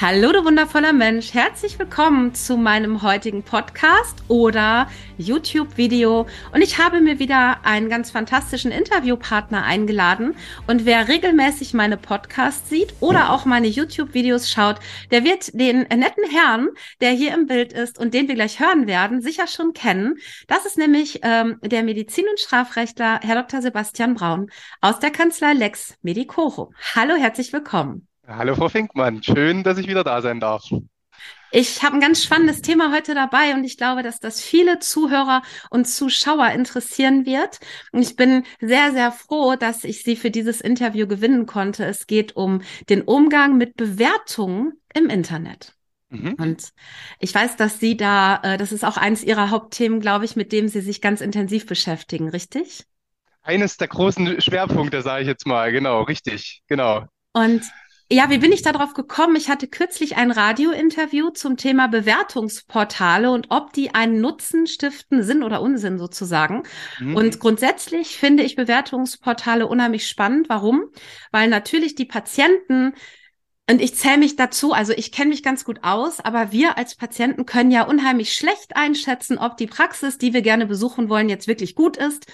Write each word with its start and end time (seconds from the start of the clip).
Hallo, 0.00 0.32
du 0.32 0.44
wundervoller 0.44 0.92
Mensch. 0.92 1.32
Herzlich 1.32 1.78
willkommen 1.78 2.34
zu 2.34 2.56
meinem 2.56 3.02
heutigen 3.02 3.44
Podcast 3.44 4.16
oder 4.26 4.88
YouTube-Video. 5.16 6.26
Und 6.52 6.62
ich 6.62 6.78
habe 6.78 7.00
mir 7.00 7.20
wieder 7.20 7.64
einen 7.64 7.88
ganz 7.88 8.10
fantastischen 8.10 8.72
Interviewpartner 8.72 9.62
eingeladen. 9.62 10.34
Und 10.66 10.86
wer 10.86 11.06
regelmäßig 11.06 11.72
meine 11.74 11.96
Podcasts 11.96 12.68
sieht 12.68 12.94
oder 12.98 13.30
auch 13.30 13.44
meine 13.44 13.68
YouTube-Videos 13.68 14.50
schaut, 14.50 14.80
der 15.12 15.22
wird 15.22 15.54
den 15.54 15.82
netten 15.82 16.24
Herrn, 16.30 16.70
der 17.00 17.10
hier 17.12 17.32
im 17.34 17.46
Bild 17.46 17.72
ist 17.72 17.98
und 17.98 18.12
den 18.12 18.26
wir 18.26 18.34
gleich 18.34 18.58
hören 18.58 18.88
werden, 18.88 19.20
sicher 19.20 19.46
schon 19.46 19.72
kennen. 19.72 20.16
Das 20.48 20.66
ist 20.66 20.78
nämlich 20.78 21.20
ähm, 21.22 21.58
der 21.62 21.84
Medizin- 21.84 22.28
und 22.28 22.40
Strafrechtler 22.40 23.20
Herr 23.22 23.36
Dr. 23.40 23.62
Sebastian 23.62 24.14
Braun 24.14 24.50
aus 24.80 24.98
der 24.98 25.10
Kanzlei 25.10 25.52
Lex 25.52 25.96
Medicoro. 26.02 26.72
Hallo, 26.96 27.14
herzlich 27.14 27.52
willkommen. 27.52 28.08
Hallo 28.26 28.54
Frau 28.54 28.68
Finkmann, 28.68 29.22
schön, 29.22 29.64
dass 29.64 29.78
ich 29.78 29.88
wieder 29.88 30.04
da 30.04 30.22
sein 30.22 30.38
darf. 30.38 30.64
Ich 31.50 31.82
habe 31.82 31.96
ein 31.96 32.00
ganz 32.00 32.22
spannendes 32.22 32.62
Thema 32.62 32.92
heute 32.94 33.14
dabei 33.14 33.52
und 33.54 33.64
ich 33.64 33.76
glaube, 33.76 34.02
dass 34.02 34.20
das 34.20 34.40
viele 34.40 34.78
Zuhörer 34.78 35.42
und 35.70 35.86
Zuschauer 35.86 36.48
interessieren 36.50 37.26
wird. 37.26 37.58
Und 37.90 38.00
ich 38.00 38.16
bin 38.16 38.44
sehr, 38.60 38.92
sehr 38.92 39.12
froh, 39.12 39.56
dass 39.56 39.84
ich 39.84 40.02
Sie 40.02 40.16
für 40.16 40.30
dieses 40.30 40.60
Interview 40.60 41.06
gewinnen 41.06 41.46
konnte. 41.46 41.84
Es 41.84 42.06
geht 42.06 42.36
um 42.36 42.62
den 42.88 43.02
Umgang 43.02 43.58
mit 43.58 43.76
Bewertungen 43.76 44.80
im 44.94 45.10
Internet. 45.10 45.74
Mhm. 46.08 46.34
Und 46.38 46.70
ich 47.18 47.34
weiß, 47.34 47.56
dass 47.56 47.80
Sie 47.80 47.96
da, 47.96 48.40
äh, 48.42 48.56
das 48.56 48.72
ist 48.72 48.84
auch 48.84 48.96
eines 48.96 49.24
Ihrer 49.24 49.50
Hauptthemen, 49.50 50.00
glaube 50.00 50.24
ich, 50.24 50.36
mit 50.36 50.52
dem 50.52 50.68
Sie 50.68 50.80
sich 50.80 51.00
ganz 51.00 51.20
intensiv 51.20 51.66
beschäftigen, 51.66 52.30
richtig? 52.30 52.84
Eines 53.42 53.76
der 53.76 53.88
großen 53.88 54.40
Schwerpunkte, 54.40 55.02
sage 55.02 55.22
ich 55.22 55.28
jetzt 55.28 55.46
mal, 55.46 55.72
genau, 55.72 56.02
richtig, 56.02 56.62
genau. 56.68 57.06
Und 57.32 57.62
ja, 58.12 58.28
wie 58.28 58.38
bin 58.38 58.52
ich 58.52 58.62
darauf 58.62 58.92
gekommen? 58.92 59.36
Ich 59.36 59.48
hatte 59.48 59.66
kürzlich 59.66 60.16
ein 60.16 60.30
Radiointerview 60.30 61.30
zum 61.30 61.56
Thema 61.56 61.88
Bewertungsportale 61.88 63.30
und 63.30 63.46
ob 63.48 63.72
die 63.72 63.94
einen 63.94 64.20
Nutzen 64.20 64.66
stiften, 64.66 65.22
Sinn 65.22 65.42
oder 65.42 65.62
Unsinn 65.62 65.98
sozusagen. 65.98 66.64
Mhm. 67.00 67.16
Und 67.16 67.40
grundsätzlich 67.40 68.18
finde 68.18 68.42
ich 68.42 68.54
Bewertungsportale 68.54 69.66
unheimlich 69.66 70.06
spannend. 70.06 70.50
Warum? 70.50 70.90
Weil 71.30 71.48
natürlich 71.48 71.94
die 71.94 72.04
Patienten 72.04 72.92
und 73.70 73.80
ich 73.80 73.94
zähle 73.94 74.18
mich 74.18 74.36
dazu, 74.36 74.72
also 74.72 74.92
ich 74.92 75.12
kenne 75.12 75.30
mich 75.30 75.42
ganz 75.42 75.64
gut 75.64 75.78
aus, 75.82 76.20
aber 76.20 76.52
wir 76.52 76.76
als 76.76 76.96
Patienten 76.96 77.46
können 77.46 77.70
ja 77.70 77.84
unheimlich 77.84 78.34
schlecht 78.34 78.76
einschätzen, 78.76 79.38
ob 79.38 79.56
die 79.56 79.68
Praxis, 79.68 80.18
die 80.18 80.34
wir 80.34 80.42
gerne 80.42 80.66
besuchen 80.66 81.08
wollen, 81.08 81.28
jetzt 81.30 81.46
wirklich 81.46 81.74
gut 81.74 81.96
ist, 81.96 82.26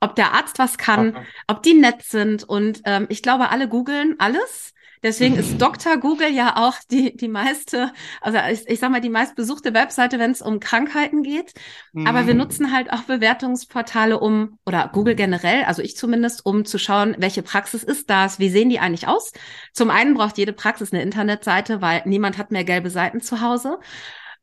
ob 0.00 0.14
der 0.14 0.32
Arzt 0.32 0.58
was 0.58 0.78
kann, 0.78 1.14
Aha. 1.14 1.24
ob 1.48 1.62
die 1.62 1.74
nett 1.74 2.02
sind. 2.02 2.44
Und 2.44 2.80
ähm, 2.84 3.06
ich 3.10 3.22
glaube, 3.22 3.50
alle 3.50 3.68
googeln 3.68 4.14
alles 4.18 4.72
Deswegen 5.06 5.36
ist 5.36 5.62
Dr. 5.62 5.98
Google 5.98 6.32
ja 6.32 6.56
auch 6.56 6.74
die, 6.90 7.16
die 7.16 7.28
meiste, 7.28 7.92
also 8.20 8.38
ich, 8.50 8.68
ich 8.68 8.80
sag 8.80 8.90
mal, 8.90 9.00
die 9.00 9.08
meistbesuchte 9.08 9.72
Webseite, 9.72 10.18
wenn 10.18 10.32
es 10.32 10.42
um 10.42 10.58
Krankheiten 10.58 11.22
geht. 11.22 11.54
Mhm. 11.92 12.08
Aber 12.08 12.26
wir 12.26 12.34
mhm. 12.34 12.40
nutzen 12.40 12.72
halt 12.72 12.92
auch 12.92 13.02
Bewertungsportale, 13.02 14.18
um, 14.18 14.58
oder 14.66 14.90
Google 14.92 15.14
generell, 15.14 15.62
also 15.62 15.80
ich 15.80 15.96
zumindest, 15.96 16.44
um 16.44 16.64
zu 16.64 16.76
schauen, 16.78 17.14
welche 17.18 17.42
Praxis 17.42 17.84
ist 17.84 18.10
das, 18.10 18.40
wie 18.40 18.50
sehen 18.50 18.68
die 18.68 18.80
eigentlich 18.80 19.06
aus. 19.06 19.32
Zum 19.72 19.90
einen 19.90 20.14
braucht 20.14 20.38
jede 20.38 20.52
Praxis 20.52 20.92
eine 20.92 21.02
Internetseite, 21.02 21.80
weil 21.80 22.02
niemand 22.04 22.36
hat 22.36 22.50
mehr 22.50 22.64
gelbe 22.64 22.90
Seiten 22.90 23.20
zu 23.20 23.40
Hause. 23.40 23.78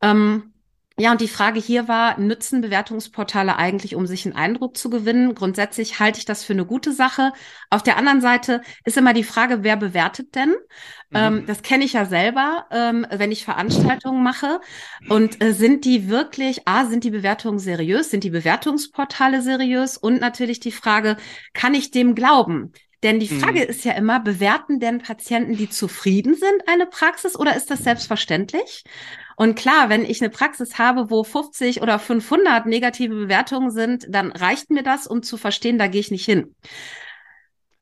Ähm, 0.02 0.53
ja, 1.00 1.12
und 1.12 1.22
die 1.22 1.28
Frage 1.28 1.60
hier 1.60 1.88
war, 1.88 2.20
nützen 2.20 2.62
Bewertungsportale 2.62 3.56
eigentlich, 3.56 3.96
um 3.96 4.06
sich 4.06 4.26
einen 4.26 4.36
Eindruck 4.36 4.78
zu 4.78 4.92
gewinnen? 4.92 5.34
Grundsätzlich 5.34 6.00
halte 6.00 6.20
ich 6.20 6.26
das 6.26 6.44
für 6.44 6.54
eine 6.54 6.68
gute 6.68 6.92
Sache. 6.92 7.34
Auf 7.72 7.82
der 7.82 7.98
anderen 7.98 8.22
Seite 8.22 8.62
ist 8.86 8.96
immer 8.96 9.14
die 9.14 9.24
Frage, 9.24 9.64
wer 9.64 9.76
bewertet 9.76 10.36
denn? 10.36 10.50
Mhm. 11.10 11.16
Ähm, 11.16 11.46
das 11.48 11.64
kenne 11.64 11.84
ich 11.84 11.94
ja 11.94 12.06
selber, 12.06 12.68
ähm, 12.70 13.08
wenn 13.10 13.32
ich 13.32 13.44
Veranstaltungen 13.44 14.22
mache. 14.22 14.62
Und 15.10 15.44
äh, 15.44 15.54
sind 15.54 15.86
die 15.86 16.10
wirklich, 16.10 16.68
a, 16.68 16.86
sind 16.86 17.04
die 17.04 17.12
Bewertungen 17.12 17.58
seriös? 17.58 18.12
Sind 18.12 18.24
die 18.24 18.30
Bewertungsportale 18.30 19.42
seriös? 19.42 19.98
Und 19.98 20.22
natürlich 20.22 20.60
die 20.60 20.72
Frage, 20.72 21.18
kann 21.54 21.74
ich 21.74 21.90
dem 21.90 22.14
glauben? 22.14 22.72
Denn 23.04 23.20
die 23.20 23.28
Frage 23.28 23.60
mhm. 23.60 23.70
ist 23.70 23.84
ja 23.84 23.92
immer, 23.94 24.20
bewerten 24.20 24.80
denn 24.80 25.00
Patienten, 25.00 25.58
die 25.58 25.70
zufrieden 25.70 26.36
sind, 26.36 26.68
eine 26.68 26.86
Praxis 26.86 27.38
oder 27.38 27.56
ist 27.56 27.70
das 27.70 27.84
selbstverständlich? 27.84 28.86
Und 29.36 29.56
klar, 29.56 29.90
wenn 29.90 30.06
ich 30.06 30.22
eine 30.22 30.30
Praxis 30.30 30.78
habe, 30.78 31.10
wo 31.10 31.24
50 31.24 31.82
oder 31.82 32.00
500 32.00 32.66
negative 32.66 33.14
Bewertungen 33.14 33.72
sind, 33.72 34.06
dann 34.10 34.32
reicht 34.32 34.70
mir 34.70 34.84
das, 34.84 35.08
um 35.08 35.24
zu 35.24 35.38
verstehen, 35.38 35.78
da 35.78 35.88
gehe 35.88 36.02
ich 36.02 36.12
nicht 36.12 36.26
hin. 36.26 36.56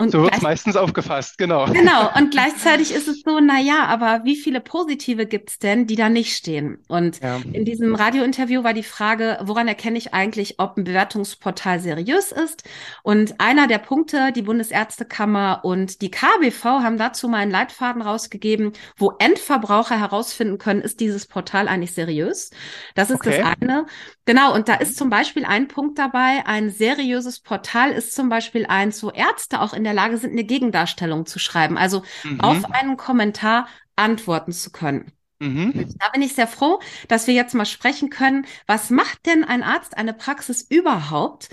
Und 0.02 0.12
so 0.12 0.24
wird 0.24 0.36
es 0.36 0.42
meistens 0.42 0.76
aufgefasst, 0.76 1.38
genau. 1.38 1.66
Genau, 1.66 2.10
und 2.18 2.32
gleichzeitig 2.32 2.92
ist 2.92 3.08
es 3.08 3.22
so, 3.22 3.40
na 3.40 3.60
ja, 3.60 3.86
aber 3.86 4.22
wie 4.24 4.36
viele 4.36 4.60
positive 4.60 5.28
gibt's 5.28 5.60
denn, 5.60 5.86
die 5.86 5.96
da 5.96 6.10
nicht 6.10 6.36
stehen? 6.36 6.80
Und 6.88 7.22
ja. 7.22 7.40
in 7.54 7.66
diesem 7.66 7.94
Radiointerview 7.94 8.64
war 8.64 8.74
die 8.74 8.82
Frage, 8.82 9.38
woran 9.44 9.68
erkenne 9.68 10.00
ich 10.00 10.14
eigentlich, 10.14 10.60
ob 10.60 10.76
ein 10.76 10.86
Bewertungsportal 10.86 11.80
seriös 11.80 12.32
ist? 12.32 12.64
Und 13.04 13.40
einer 13.40 13.68
der 13.68 13.78
Punkte, 13.78 14.32
die 14.32 14.42
Bundesärztekammer 14.42 15.62
und 15.64 16.02
die 16.02 16.10
KBV 16.10 16.64
haben 16.66 16.98
dazu 16.98 17.28
mal 17.28 17.38
einen 17.38 17.52
Leitfaden 17.52 18.02
rausgegeben, 18.02 18.74
wo 18.98 19.14
Endverbraucher 19.20 20.00
herausfinden 20.00 20.58
können, 20.58 20.82
ist 20.82 21.00
dieses 21.00 21.28
Portal 21.28 21.68
eigentlich 21.68 21.94
seriös? 21.94 22.50
Das 22.96 23.12
ist 23.12 23.18
okay. 23.18 23.38
das 23.38 23.58
eine. 23.62 23.86
Genau, 24.26 24.54
und 24.54 24.68
da 24.68 24.76
ist 24.76 24.98
zum 24.98 25.10
Beispiel 25.10 25.46
ein 25.46 25.68
Punkt 25.68 26.00
dabei, 26.00 26.44
ein 26.46 26.70
seriöses 26.70 27.40
Portal 27.40 27.92
ist 27.92 28.16
zum 28.16 28.30
Beispiel 28.30 28.66
eins, 28.66 29.04
wo 29.04 29.10
Ärzte 29.10 29.62
auch 29.62 29.74
in 29.74 29.84
der 29.84 29.91
Lage 29.94 30.18
sind, 30.18 30.32
eine 30.32 30.44
Gegendarstellung 30.44 31.26
zu 31.26 31.40
schreiben, 31.40 31.78
also 31.78 32.04
mhm. 32.24 32.42
auf 32.42 32.72
einen 32.72 32.98
Kommentar 32.98 33.68
antworten 33.96 34.52
zu 34.52 34.72
können. 34.72 35.12
Mhm. 35.40 35.96
Da 35.98 36.10
bin 36.10 36.22
ich 36.22 36.36
sehr 36.36 36.48
froh, 36.48 36.80
dass 37.08 37.26
wir 37.26 37.34
jetzt 37.34 37.56
mal 37.56 37.66
sprechen 37.66 38.10
können. 38.10 38.46
Was 38.68 38.92
macht 38.92 39.26
denn 39.26 39.44
ein 39.44 39.64
Arzt, 39.64 39.98
eine 39.98 40.14
Praxis 40.14 40.62
überhaupt? 40.62 41.50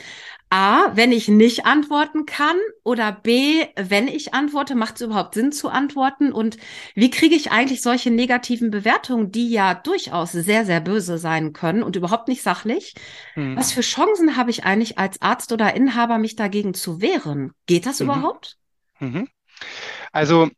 A, 0.50 0.96
wenn 0.96 1.12
ich 1.12 1.28
nicht 1.28 1.66
antworten 1.66 2.24
kann 2.24 2.56
oder 2.82 3.12
B, 3.12 3.66
wenn 3.76 4.08
ich 4.08 4.32
antworte, 4.32 4.74
macht 4.74 4.96
es 4.96 5.02
überhaupt 5.02 5.34
Sinn 5.34 5.52
zu 5.52 5.68
antworten? 5.68 6.32
Und 6.32 6.56
wie 6.94 7.10
kriege 7.10 7.34
ich 7.34 7.50
eigentlich 7.50 7.82
solche 7.82 8.10
negativen 8.10 8.70
Bewertungen, 8.70 9.30
die 9.30 9.50
ja 9.50 9.74
durchaus 9.74 10.32
sehr, 10.32 10.64
sehr 10.64 10.80
böse 10.80 11.18
sein 11.18 11.52
können 11.52 11.82
und 11.82 11.96
überhaupt 11.96 12.28
nicht 12.28 12.42
sachlich? 12.42 12.94
Hm. 13.34 13.56
Was 13.56 13.72
für 13.72 13.82
Chancen 13.82 14.36
habe 14.36 14.50
ich 14.50 14.64
eigentlich 14.64 14.98
als 14.98 15.20
Arzt 15.20 15.52
oder 15.52 15.74
Inhaber, 15.74 16.18
mich 16.18 16.34
dagegen 16.34 16.72
zu 16.72 17.02
wehren? 17.02 17.52
Geht 17.66 17.84
das 17.84 18.00
mhm. 18.00 18.06
überhaupt? 18.06 18.56
Mhm. 19.00 19.28
Also 20.12 20.48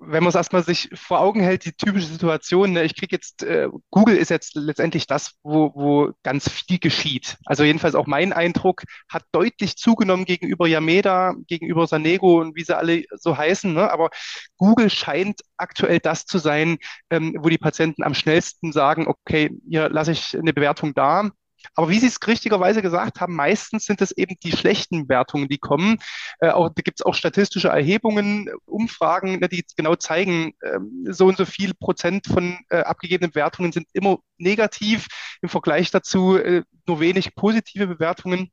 wenn 0.00 0.22
man 0.22 0.28
es 0.28 0.34
erstmal 0.34 0.62
sich 0.62 0.88
vor 0.94 1.20
Augen 1.20 1.40
hält, 1.40 1.64
die 1.64 1.72
typische 1.72 2.06
Situation, 2.06 2.72
ne, 2.72 2.84
ich 2.84 2.96
kriege 2.96 3.14
jetzt, 3.14 3.42
äh, 3.42 3.68
Google 3.90 4.16
ist 4.16 4.30
jetzt 4.30 4.54
letztendlich 4.54 5.06
das, 5.06 5.34
wo, 5.42 5.72
wo 5.74 6.12
ganz 6.22 6.48
viel 6.48 6.78
geschieht. 6.78 7.36
Also 7.44 7.64
jedenfalls 7.64 7.94
auch 7.94 8.06
mein 8.06 8.32
Eindruck 8.32 8.82
hat 9.08 9.24
deutlich 9.32 9.76
zugenommen 9.76 10.24
gegenüber 10.24 10.66
Yameda, 10.66 11.34
gegenüber 11.46 11.86
Sanego 11.86 12.40
und 12.40 12.56
wie 12.56 12.64
sie 12.64 12.76
alle 12.76 13.04
so 13.16 13.36
heißen. 13.36 13.72
Ne? 13.72 13.90
Aber 13.90 14.10
Google 14.56 14.90
scheint 14.90 15.40
aktuell 15.56 15.98
das 15.98 16.26
zu 16.26 16.38
sein, 16.38 16.78
ähm, 17.10 17.36
wo 17.38 17.48
die 17.48 17.58
Patienten 17.58 18.02
am 18.02 18.14
schnellsten 18.14 18.72
sagen, 18.72 19.06
okay, 19.06 19.50
hier 19.68 19.88
lasse 19.88 20.12
ich 20.12 20.36
eine 20.36 20.52
Bewertung 20.52 20.94
da, 20.94 21.30
aber 21.74 21.88
wie 21.88 21.98
Sie 21.98 22.06
es 22.06 22.18
richtigerweise 22.26 22.82
gesagt 22.82 23.20
haben, 23.20 23.34
meistens 23.34 23.84
sind 23.86 24.00
es 24.00 24.12
eben 24.12 24.36
die 24.42 24.52
schlechten 24.52 25.08
Wertungen, 25.08 25.48
die 25.48 25.58
kommen. 25.58 25.98
Äh, 26.40 26.50
auch, 26.50 26.70
da 26.70 26.82
gibt 26.82 27.00
es 27.00 27.06
auch 27.06 27.14
statistische 27.14 27.68
Erhebungen, 27.68 28.50
Umfragen, 28.64 29.40
ne, 29.40 29.48
die 29.48 29.64
genau 29.76 29.94
zeigen, 29.96 30.54
äh, 30.60 30.78
so 31.06 31.26
und 31.26 31.36
so 31.36 31.44
viel 31.44 31.74
Prozent 31.74 32.26
von 32.26 32.58
äh, 32.70 32.78
abgegebenen 32.78 33.34
Wertungen 33.34 33.72
sind 33.72 33.88
immer 33.92 34.18
negativ. 34.38 35.06
Im 35.42 35.48
Vergleich 35.48 35.90
dazu 35.90 36.36
äh, 36.36 36.62
nur 36.86 37.00
wenig 37.00 37.34
positive 37.34 37.86
Bewertungen. 37.86 38.50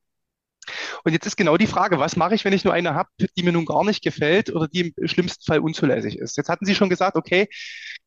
Und 1.04 1.14
jetzt 1.14 1.28
ist 1.28 1.38
genau 1.38 1.58
die 1.58 1.68
Frage, 1.68 2.00
was 2.00 2.16
mache 2.16 2.34
ich, 2.36 2.46
wenn 2.46 2.54
ich 2.54 2.64
nur 2.64 2.74
eine 2.74 2.96
habe, 2.96 3.10
die 3.38 3.44
mir 3.44 3.52
nun 3.52 3.66
gar 3.66 3.84
nicht 3.84 4.04
gefällt 4.04 4.50
oder 4.54 4.68
die 4.68 4.94
im 4.96 5.08
schlimmsten 5.08 5.44
Fall 5.46 5.60
unzulässig 5.60 6.18
ist? 6.18 6.38
Jetzt 6.38 6.50
hatten 6.50 6.66
Sie 6.66 6.76
schon 6.76 6.90
gesagt, 6.90 7.16
okay, 7.18 7.48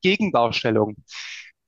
Gegendarstellung. 0.02 0.96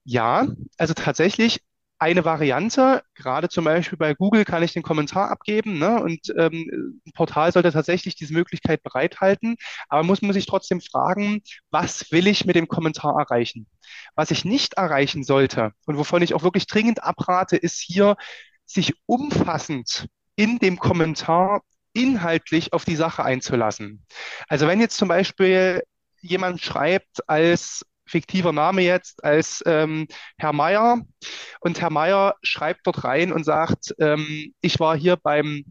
Ja, 0.04 0.48
also 0.78 0.94
tatsächlich 0.94 1.60
eine 2.00 2.24
Variante. 2.24 3.02
Gerade 3.14 3.48
zum 3.48 3.64
Beispiel 3.64 3.98
bei 3.98 4.14
Google 4.14 4.44
kann 4.44 4.62
ich 4.62 4.72
den 4.72 4.82
Kommentar 4.82 5.30
abgeben, 5.30 5.78
ne? 5.78 6.02
Und 6.02 6.32
ähm, 6.36 6.98
ein 7.06 7.12
Portal 7.14 7.52
sollte 7.52 7.72
tatsächlich 7.72 8.16
diese 8.16 8.32
Möglichkeit 8.32 8.82
bereithalten. 8.82 9.56
Aber 9.88 10.02
muss 10.02 10.22
man 10.22 10.32
sich 10.32 10.46
trotzdem 10.46 10.80
fragen, 10.80 11.42
was 11.70 12.10
will 12.10 12.26
ich 12.26 12.46
mit 12.46 12.56
dem 12.56 12.68
Kommentar 12.68 13.18
erreichen? 13.20 13.66
Was 14.14 14.30
ich 14.30 14.44
nicht 14.44 14.74
erreichen 14.74 15.24
sollte 15.24 15.72
und 15.86 15.98
wovon 15.98 16.22
ich 16.22 16.34
auch 16.34 16.42
wirklich 16.42 16.66
dringend 16.66 17.04
abrate, 17.04 17.56
ist 17.56 17.80
hier, 17.80 18.16
sich 18.64 18.94
umfassend 19.06 20.06
in 20.36 20.58
dem 20.58 20.78
Kommentar 20.78 21.62
inhaltlich 21.92 22.72
auf 22.72 22.84
die 22.84 22.96
Sache 22.96 23.24
einzulassen. 23.24 24.06
Also 24.48 24.66
wenn 24.68 24.80
jetzt 24.80 24.96
zum 24.96 25.08
Beispiel 25.08 25.82
jemand 26.20 26.60
schreibt 26.60 27.28
als 27.28 27.84
fiktiver 28.10 28.52
Name 28.52 28.82
jetzt 28.82 29.24
als 29.24 29.62
ähm, 29.66 30.06
Herr 30.38 30.52
Meier. 30.52 31.02
Und 31.60 31.80
Herr 31.80 31.90
Meier 31.90 32.34
schreibt 32.42 32.86
dort 32.86 33.04
rein 33.04 33.32
und 33.32 33.44
sagt, 33.44 33.94
ähm, 33.98 34.54
ich 34.60 34.80
war 34.80 34.96
hier 34.96 35.16
beim 35.16 35.64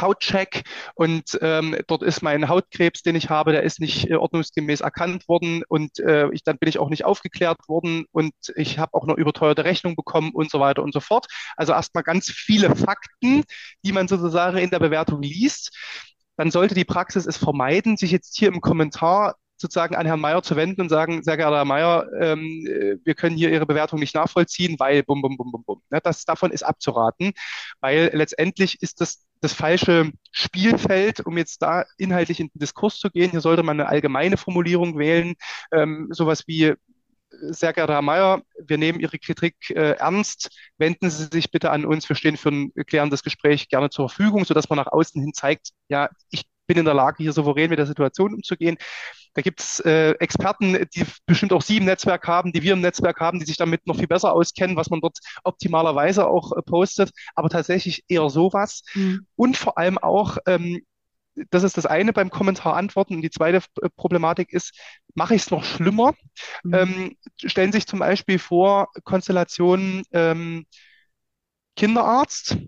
Hautcheck 0.00 0.62
und 0.94 1.38
ähm, 1.42 1.76
dort 1.86 2.02
ist 2.02 2.22
mein 2.22 2.48
Hautkrebs, 2.48 3.02
den 3.02 3.14
ich 3.14 3.28
habe, 3.28 3.52
der 3.52 3.62
ist 3.62 3.80
nicht 3.80 4.08
äh, 4.08 4.14
ordnungsgemäß 4.14 4.80
erkannt 4.80 5.28
worden 5.28 5.62
und 5.68 5.98
äh, 6.00 6.30
ich, 6.32 6.44
dann 6.44 6.58
bin 6.58 6.68
ich 6.68 6.78
auch 6.78 6.88
nicht 6.88 7.04
aufgeklärt 7.04 7.68
worden 7.68 8.06
und 8.10 8.32
ich 8.56 8.78
habe 8.78 8.94
auch 8.94 9.06
noch 9.06 9.16
überteuerte 9.16 9.64
Rechnung 9.64 9.96
bekommen 9.96 10.30
und 10.32 10.50
so 10.50 10.60
weiter 10.60 10.82
und 10.82 10.92
so 10.92 11.00
fort. 11.00 11.26
Also 11.56 11.72
erstmal 11.72 12.04
ganz 12.04 12.30
viele 12.30 12.74
Fakten, 12.74 13.44
die 13.84 13.92
man 13.92 14.08
sozusagen 14.08 14.58
in 14.58 14.70
der 14.70 14.78
Bewertung 14.78 15.22
liest. 15.22 15.76
Dann 16.36 16.50
sollte 16.50 16.74
die 16.74 16.86
Praxis 16.86 17.26
es 17.26 17.36
vermeiden, 17.36 17.96
sich 17.98 18.10
jetzt 18.10 18.36
hier 18.38 18.48
im 18.48 18.62
Kommentar 18.62 19.36
sozusagen 19.62 19.94
an 19.96 20.06
Herrn 20.06 20.20
Mayer 20.20 20.42
zu 20.42 20.56
wenden 20.56 20.82
und 20.82 20.88
sagen, 20.90 21.22
sehr 21.22 21.36
geehrter 21.38 21.56
Herr 21.56 21.64
Mayer, 21.64 22.06
ähm, 22.20 22.66
äh, 22.66 22.96
wir 23.04 23.14
können 23.14 23.36
hier 23.36 23.50
Ihre 23.50 23.66
Bewertung 23.66 23.98
nicht 23.98 24.14
nachvollziehen, 24.14 24.76
weil 24.78 25.02
bum, 25.02 25.22
bum, 25.22 25.36
bum, 25.36 25.50
bum, 25.52 25.64
bum. 25.64 25.82
Ne, 25.90 26.00
das, 26.02 26.24
davon 26.24 26.50
ist 26.50 26.62
abzuraten, 26.62 27.32
weil 27.80 28.10
letztendlich 28.12 28.82
ist 28.82 29.00
das 29.00 29.26
das 29.40 29.54
falsche 29.54 30.12
Spielfeld, 30.30 31.18
um 31.26 31.36
jetzt 31.36 31.62
da 31.62 31.84
inhaltlich 31.98 32.38
in 32.38 32.48
den 32.54 32.60
Diskurs 32.60 32.98
zu 32.98 33.10
gehen. 33.10 33.32
Hier 33.32 33.40
sollte 33.40 33.64
man 33.64 33.80
eine 33.80 33.88
allgemeine 33.88 34.36
Formulierung 34.36 34.98
wählen, 34.98 35.34
ähm, 35.72 36.08
sowas 36.12 36.44
wie 36.46 36.74
sehr 37.40 37.72
geehrter 37.72 37.94
Herr 37.94 38.02
Mayer, 38.02 38.42
wir 38.58 38.78
nehmen 38.78 39.00
Ihre 39.00 39.18
Kritik 39.18 39.56
äh, 39.70 39.92
ernst. 39.92 40.50
Wenden 40.78 41.10
Sie 41.10 41.28
sich 41.32 41.50
bitte 41.50 41.70
an 41.70 41.84
uns. 41.84 42.08
Wir 42.08 42.16
stehen 42.16 42.36
für 42.36 42.50
ein 42.50 42.72
klärendes 42.86 43.22
Gespräch 43.22 43.68
gerne 43.68 43.90
zur 43.90 44.08
Verfügung, 44.08 44.44
sodass 44.44 44.68
man 44.68 44.76
nach 44.76 44.86
außen 44.86 45.20
hin 45.20 45.32
zeigt, 45.34 45.70
ja, 45.88 46.08
ich 46.30 46.44
bin 46.66 46.78
in 46.78 46.84
der 46.84 46.94
Lage, 46.94 47.22
hier 47.22 47.32
souverän 47.32 47.70
mit 47.70 47.78
der 47.78 47.86
Situation 47.86 48.34
umzugehen. 48.34 48.76
Da 49.34 49.42
gibt 49.42 49.60
es 49.60 49.80
äh, 49.80 50.10
Experten, 50.12 50.86
die 50.94 51.04
bestimmt 51.26 51.52
auch 51.52 51.62
Sie 51.62 51.78
im 51.78 51.84
Netzwerk 51.84 52.26
haben, 52.28 52.52
die 52.52 52.62
wir 52.62 52.74
im 52.74 52.80
Netzwerk 52.80 53.20
haben, 53.20 53.38
die 53.38 53.46
sich 53.46 53.56
damit 53.56 53.86
noch 53.86 53.96
viel 53.96 54.06
besser 54.06 54.32
auskennen, 54.32 54.76
was 54.76 54.90
man 54.90 55.00
dort 55.00 55.18
optimalerweise 55.44 56.26
auch 56.26 56.52
äh, 56.52 56.62
postet, 56.62 57.10
aber 57.34 57.48
tatsächlich 57.48 58.04
eher 58.08 58.28
sowas. 58.28 58.82
Mhm. 58.94 59.26
Und 59.36 59.56
vor 59.56 59.78
allem 59.78 59.98
auch, 59.98 60.36
ähm, 60.46 60.82
das 61.50 61.62
ist 61.62 61.78
das 61.78 61.86
eine 61.86 62.12
beim 62.12 62.28
Kommentar 62.28 62.76
antworten. 62.76 63.14
Und 63.14 63.22
die 63.22 63.30
zweite 63.30 63.62
äh, 63.80 63.88
Problematik 63.96 64.52
ist, 64.52 64.78
mache 65.14 65.34
ich 65.34 65.42
es 65.42 65.50
noch 65.50 65.64
schlimmer? 65.64 66.14
Mhm. 66.62 66.74
Ähm, 66.74 67.16
stellen 67.36 67.72
sich 67.72 67.86
zum 67.86 68.00
Beispiel 68.00 68.38
vor, 68.38 68.88
Konstellationen 69.04 70.02
ähm, 70.12 70.66
Kinderarzt, 71.76 72.58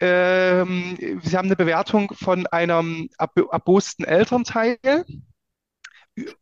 ähm, 0.00 0.96
Sie 1.22 1.36
haben 1.36 1.46
eine 1.46 1.56
Bewertung 1.56 2.12
von 2.14 2.46
einem 2.46 3.08
erbosten 3.18 4.04
Elternteil 4.04 4.78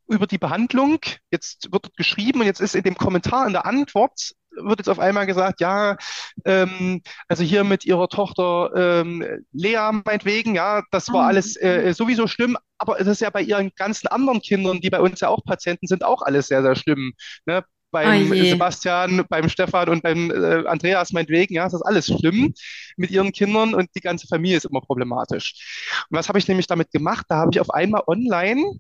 über 0.08 0.26
die 0.26 0.38
Behandlung. 0.38 0.99
Jetzt 1.31 1.72
wird 1.72 1.96
geschrieben 1.96 2.40
und 2.40 2.46
jetzt 2.46 2.60
ist 2.60 2.75
in 2.75 2.82
dem 2.82 2.96
Kommentar 2.96 3.46
in 3.46 3.52
der 3.52 3.66
Antwort 3.66 4.32
wird 4.62 4.81
jetzt 4.81 4.88
auf 4.88 4.99
einmal 4.99 5.26
gesagt, 5.26 5.60
ja, 5.60 5.96
ähm, 6.44 7.02
also 7.28 7.43
hier 7.43 7.64
mit 7.64 7.84
ihrer 7.84 8.08
Tochter 8.08 8.70
ähm, 8.75 9.44
Lea 9.52 9.90
meinetwegen, 10.05 10.55
ja, 10.55 10.82
das 10.90 11.12
war 11.12 11.25
ah. 11.25 11.28
alles 11.28 11.56
äh, 11.56 11.93
sowieso 11.94 12.26
schlimm, 12.26 12.56
aber 12.78 13.00
es 13.00 13.06
ist 13.06 13.20
ja 13.20 13.31
bei 13.31 13.43
ihren 13.43 13.72
ganzen 13.76 14.08
anderen 14.08 14.40
Kindern, 14.40 14.81
die 14.81 14.90
bei 14.90 15.00
uns 15.00 15.20
ja 15.20 15.28
auch 15.28 15.44
Patienten 15.44 15.87
sind, 15.87 16.05
auch 16.05 16.22
alles 16.22 16.49
sehr, 16.49 16.62
sehr 16.62 16.76
schlimm. 16.76 17.12
Ne? 17.46 17.64
Beim 17.90 18.31
oh 18.31 18.35
Sebastian, 18.35 19.25
beim 19.29 19.49
Stefan 19.49 19.88
und 19.88 20.02
beim 20.02 20.31
äh, 20.31 20.67
Andreas 20.67 21.12
meinetwegen, 21.12 21.55
ja, 21.55 21.64
das 21.64 21.75
ist 21.75 21.82
alles 21.82 22.06
schlimm 22.06 22.55
mit 22.96 23.11
ihren 23.11 23.32
Kindern 23.32 23.75
und 23.75 23.88
die 23.94 24.00
ganze 24.00 24.26
Familie 24.26 24.56
ist 24.58 24.67
immer 24.67 24.81
problematisch. 24.81 26.05
Und 26.11 26.19
was 26.19 26.29
habe 26.29 26.38
ich 26.38 26.49
nämlich 26.49 26.67
damit 26.67 26.90
gemacht? 26.90 27.26
Da 27.29 27.37
habe 27.37 27.50
ich 27.52 27.61
auf 27.61 27.70
einmal 27.70 28.02
online 28.06 28.79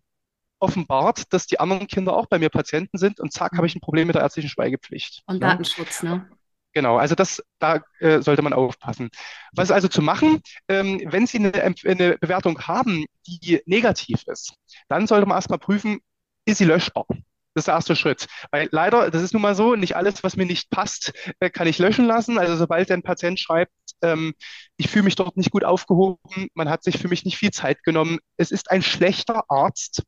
offenbart, 0.60 1.32
dass 1.32 1.46
die 1.46 1.60
anderen 1.60 1.86
Kinder 1.86 2.14
auch 2.14 2.26
bei 2.26 2.38
mir 2.38 2.50
Patienten 2.50 2.98
sind 2.98 3.20
und 3.20 3.32
zack, 3.32 3.52
habe 3.56 3.66
ich 3.66 3.76
ein 3.76 3.80
Problem 3.80 4.08
mit 4.08 4.16
der 4.16 4.22
ärztlichen 4.22 4.50
Schweigepflicht. 4.50 5.22
Und 5.26 5.40
ja? 5.40 5.50
Datenschutz, 5.50 6.02
ne? 6.02 6.28
Genau, 6.74 6.98
also 6.98 7.14
das, 7.14 7.42
da 7.58 7.82
äh, 7.98 8.20
sollte 8.20 8.42
man 8.42 8.52
aufpassen. 8.52 9.08
Was 9.52 9.64
ist 9.70 9.74
also 9.74 9.88
zu 9.88 10.02
machen? 10.02 10.42
Ähm, 10.68 11.00
wenn 11.06 11.26
Sie 11.26 11.38
eine, 11.38 11.54
eine 11.54 12.18
Bewertung 12.18 12.60
haben, 12.60 13.06
die 13.26 13.62
negativ 13.64 14.22
ist, 14.26 14.54
dann 14.88 15.06
sollte 15.06 15.26
man 15.26 15.38
erstmal 15.38 15.58
prüfen, 15.58 15.98
ist 16.44 16.58
sie 16.58 16.64
löschbar? 16.66 17.06
Das 17.58 17.62
ist 17.62 17.66
der 17.66 17.74
erste 17.74 17.96
Schritt. 17.96 18.26
Weil 18.52 18.68
leider, 18.70 19.10
das 19.10 19.20
ist 19.20 19.32
nun 19.32 19.42
mal 19.42 19.56
so, 19.56 19.74
nicht 19.74 19.96
alles, 19.96 20.22
was 20.22 20.36
mir 20.36 20.46
nicht 20.46 20.70
passt, 20.70 21.12
äh, 21.40 21.50
kann 21.50 21.66
ich 21.66 21.78
löschen 21.78 22.04
lassen. 22.04 22.38
Also 22.38 22.54
sobald 22.54 22.88
ein 22.92 23.02
Patient 23.02 23.40
schreibt, 23.40 23.72
ähm, 24.00 24.34
ich 24.76 24.88
fühle 24.88 25.02
mich 25.02 25.16
dort 25.16 25.36
nicht 25.36 25.50
gut 25.50 25.64
aufgehoben, 25.64 26.20
man 26.54 26.70
hat 26.70 26.84
sich 26.84 26.98
für 26.98 27.08
mich 27.08 27.24
nicht 27.24 27.36
viel 27.36 27.50
Zeit 27.50 27.82
genommen, 27.82 28.20
es 28.36 28.52
ist 28.52 28.70
ein 28.70 28.80
schlechter 28.80 29.42
Arzt. 29.48 30.04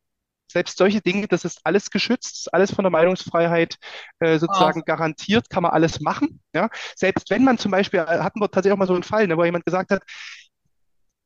Selbst 0.47 0.79
solche 0.79 1.01
Dinge, 1.01 1.27
das 1.27 1.45
ist 1.45 1.59
alles 1.65 1.91
geschützt, 1.91 2.55
alles 2.55 2.73
von 2.73 2.85
der 2.85 2.93
Meinungsfreiheit 2.93 3.75
äh, 4.21 4.39
sozusagen 4.39 4.83
oh. 4.83 4.85
garantiert, 4.87 5.51
kann 5.51 5.65
man 5.65 5.73
alles 5.73 5.99
machen. 5.99 6.41
Ja? 6.55 6.69
Selbst 6.95 7.31
wenn 7.31 7.43
man 7.43 7.59
zum 7.59 7.73
Beispiel, 7.73 7.99
äh, 7.99 8.21
hatten 8.21 8.41
wir 8.41 8.49
tatsächlich 8.49 8.75
auch 8.75 8.79
mal 8.79 8.87
so 8.87 8.95
einen 8.95 9.03
Fall, 9.03 9.27
ne, 9.27 9.37
wo 9.37 9.45
jemand 9.45 9.65
gesagt 9.65 9.91
hat, 9.91 10.05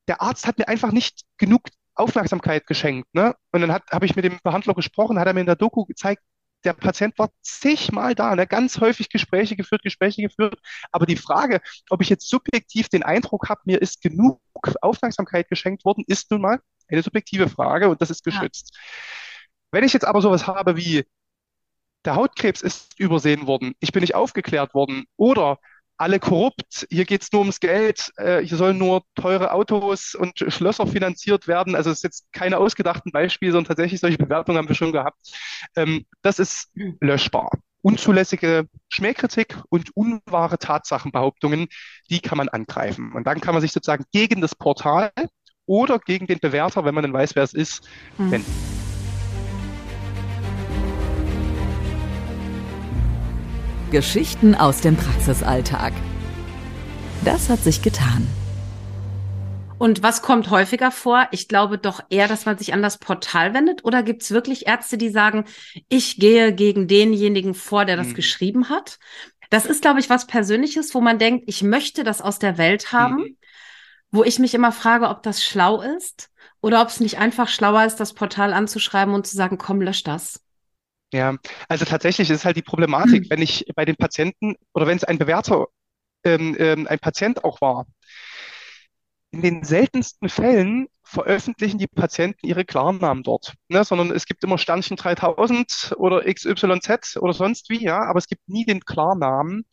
der 0.09 0.23
Arzt 0.23 0.47
hat 0.47 0.57
mir 0.57 0.69
einfach 0.69 0.91
nicht 0.91 1.21
genug 1.37 1.69
Aufmerksamkeit 1.95 2.67
geschenkt. 2.67 3.15
Ne? 3.15 3.35
Und 3.53 3.61
dann 3.61 3.73
habe 3.73 4.07
ich 4.07 4.17
mit 4.17 4.25
dem 4.25 4.39
Behandler 4.43 4.75
gesprochen, 4.75 5.19
hat 5.19 5.27
er 5.27 5.35
mir 5.35 5.41
in 5.41 5.47
der 5.47 5.57
Doku 5.57 5.85
gezeigt, 5.85 6.23
der 6.65 6.73
Patient 6.73 7.19
war 7.19 7.31
zigmal 7.43 8.15
da, 8.15 8.35
ne? 8.35 8.47
ganz 8.47 8.81
häufig 8.81 9.11
Gespräche 9.11 9.55
geführt, 9.55 9.83
Gespräche 9.83 10.23
geführt. 10.23 10.59
Aber 10.93 11.07
die 11.07 11.17
Frage, 11.17 11.61
ob 11.91 12.01
ich 12.01 12.09
jetzt 12.09 12.29
subjektiv 12.29 12.89
den 12.89 13.03
Eindruck 13.03 13.49
habe, 13.49 13.61
mir 13.65 13.83
ist 13.83 14.01
genug 14.01 14.41
Aufmerksamkeit 14.81 15.49
geschenkt 15.49 15.85
worden, 15.85 16.05
ist 16.07 16.31
nun 16.31 16.41
mal 16.41 16.61
eine 16.89 17.03
subjektive 17.03 17.49
Frage 17.49 17.89
und 17.89 18.01
das 18.01 18.11
ist 18.11 18.25
geschützt. 18.25 18.71
Ja. 18.73 18.81
Wenn 19.73 19.85
ich 19.85 19.93
jetzt 19.93 20.07
aber 20.07 20.23
sowas 20.23 20.47
habe 20.47 20.77
wie, 20.77 21.05
der 22.05 22.17
Hautkrebs 22.17 22.63
ist 22.63 22.99
übersehen 22.99 23.47
worden, 23.47 23.75
ich 23.81 23.93
bin 23.93 24.03
nicht 24.03 24.15
aufgeklärt 24.15 24.75
worden 24.75 25.05
oder 25.17 25.59
alle 25.97 26.19
korrupt, 26.19 26.87
hier 26.91 27.05
geht 27.05 27.23
es 27.23 27.33
nur 27.33 27.41
ums 27.41 27.61
Geld, 27.61 28.13
äh, 28.17 28.41
hier 28.41 28.57
sollen 28.57 28.79
nur 28.79 29.03
teure 29.15 29.53
Autos 29.53 30.15
und 30.15 30.45
Schlösser 30.49 30.87
finanziert 30.87 31.47
werden. 31.47 31.77
Also 31.77 31.91
es 31.91 31.99
ist 31.99 32.03
jetzt 32.03 32.33
keine 32.33 32.59
ausgedachten 32.59 33.13
Beispiele, 33.13 33.53
sondern 33.53 33.69
tatsächlich 33.69 34.01
solche 34.01 34.19
Bewertungen 34.19 34.59
haben 34.59 34.69
wir 34.69 34.75
schon 34.75 34.93
gehabt. 34.93 35.19
Ähm, 35.77 36.05
das 36.23 36.39
ist 36.39 36.71
löschbar. 37.01 37.51
Unzulässige 37.83 38.67
Schmähkritik 38.89 39.59
und 39.69 39.91
unwahre 39.95 40.59
Tatsachenbehauptungen, 40.59 41.69
die 42.11 42.21
kann 42.21 42.39
man 42.39 42.49
angreifen. 42.49 43.13
Und 43.13 43.27
dann 43.27 43.41
kann 43.41 43.55
man 43.55 43.61
sich 43.61 43.73
sozusagen 43.73 44.05
gegen 44.11 44.41
das 44.41 44.55
Portal 44.55 45.13
oder 45.67 45.99
gegen 45.99 46.27
den 46.27 46.41
Bewerter, 46.41 46.85
wenn 46.85 46.95
man 46.95 47.05
denn 47.05 47.13
weiß, 47.13 47.37
wer 47.37 47.43
es 47.43 47.55
ist, 47.55 47.89
hm. 48.17 48.31
wenden. 48.31 48.74
Geschichten 53.95 54.57
aus 54.57 54.81
dem 54.81 54.97
Praxisalltag. 54.97 55.93
Das 57.25 57.49
hat 57.49 57.61
sich 57.61 57.81
getan. 57.81 58.27
Und 59.79 60.03
was 60.03 60.21
kommt 60.21 60.51
häufiger 60.51 60.91
vor? 60.91 61.29
Ich 61.31 61.47
glaube 61.47 61.79
doch 61.79 62.01
eher, 62.11 62.27
dass 62.27 62.45
man 62.45 62.59
sich 62.59 62.75
an 62.75 62.83
das 62.83 62.99
Portal 62.99 63.55
wendet. 63.55 63.85
Oder 63.85 64.03
gibt 64.03 64.23
es 64.23 64.33
wirklich 64.33 64.67
Ärzte, 64.67 64.99
die 64.99 65.11
sagen, 65.11 65.45
ich 65.89 66.19
gehe 66.19 66.53
gegen 66.53 66.89
denjenigen 66.89 67.55
vor, 67.55 67.85
der 67.85 67.97
das 67.97 68.09
mhm. 68.09 68.15
geschrieben 68.15 68.69
hat? 68.69 68.99
Das 69.49 69.65
ist, 69.65 69.83
glaube 69.83 70.01
ich, 70.01 70.11
was 70.11 70.27
Persönliches, 70.27 70.93
wo 70.97 71.01
man 71.01 71.21
denkt, 71.21 71.45
ich 71.47 71.63
möchte 71.63 72.03
das 72.03 72.21
aus 72.21 72.41
der 72.41 72.59
Welt 72.59 72.91
haben, 72.91 73.15
mhm. 73.15 73.37
wo 74.11 74.25
ich 74.25 74.41
mich 74.41 74.55
immer 74.55 74.73
frage, 74.73 75.09
ob 75.09 75.23
das 75.23 75.45
schlau 75.45 75.83
ist 75.83 76.31
oder 76.61 76.83
ob 76.83 76.89
es 76.89 76.99
nicht 76.99 77.19
einfach 77.19 77.47
schlauer 77.47 77.85
ist, 77.85 78.01
das 78.01 78.13
Portal 78.13 78.55
anzuschreiben 78.55 79.15
und 79.15 79.25
zu 79.25 79.37
sagen, 79.37 79.57
komm, 79.57 79.81
lösch 79.81 80.03
das. 80.03 80.44
Ja, 81.15 81.37
also 81.69 81.85
tatsächlich 81.85 82.29
ist 82.29 82.45
halt 82.45 82.57
die 82.57 82.63
Problematik, 82.63 83.25
mhm. 83.25 83.31
wenn 83.31 83.41
ich 83.41 83.65
bei 83.77 83.85
den 83.85 83.95
Patienten 83.95 84.57
oder 84.73 84.89
wenn 84.89 84.97
es 84.97 85.05
ein 85.05 85.17
Bewerter, 85.17 85.69
ähm, 86.25 86.57
ähm, 86.59 86.89
ein 86.89 86.99
Patient 86.99 87.45
auch 87.45 87.61
war, 87.61 87.87
in 89.31 89.41
den 89.41 89.63
seltensten 89.63 90.29
Fällen 90.29 90.89
veröffentlichen 91.05 91.79
die 91.79 91.87
Patienten 91.87 92.49
ihre 92.49 92.65
Klarnamen 92.65 93.23
dort, 93.23 93.55
ne? 93.69 93.85
sondern 93.85 94.11
es 94.11 94.27
gibt 94.27 94.43
immer 94.43 94.59
Sternchen 94.59 94.97
3000 94.97 95.95
oder 95.99 96.25
XYZ 96.25 97.19
oder 97.19 97.33
sonst 97.33 97.71
wie, 97.71 97.85
ja, 97.85 98.03
aber 98.03 98.19
es 98.19 98.27
gibt 98.27 98.49
nie 98.49 98.65
den 98.65 98.81
Klarnamen. 98.81 99.67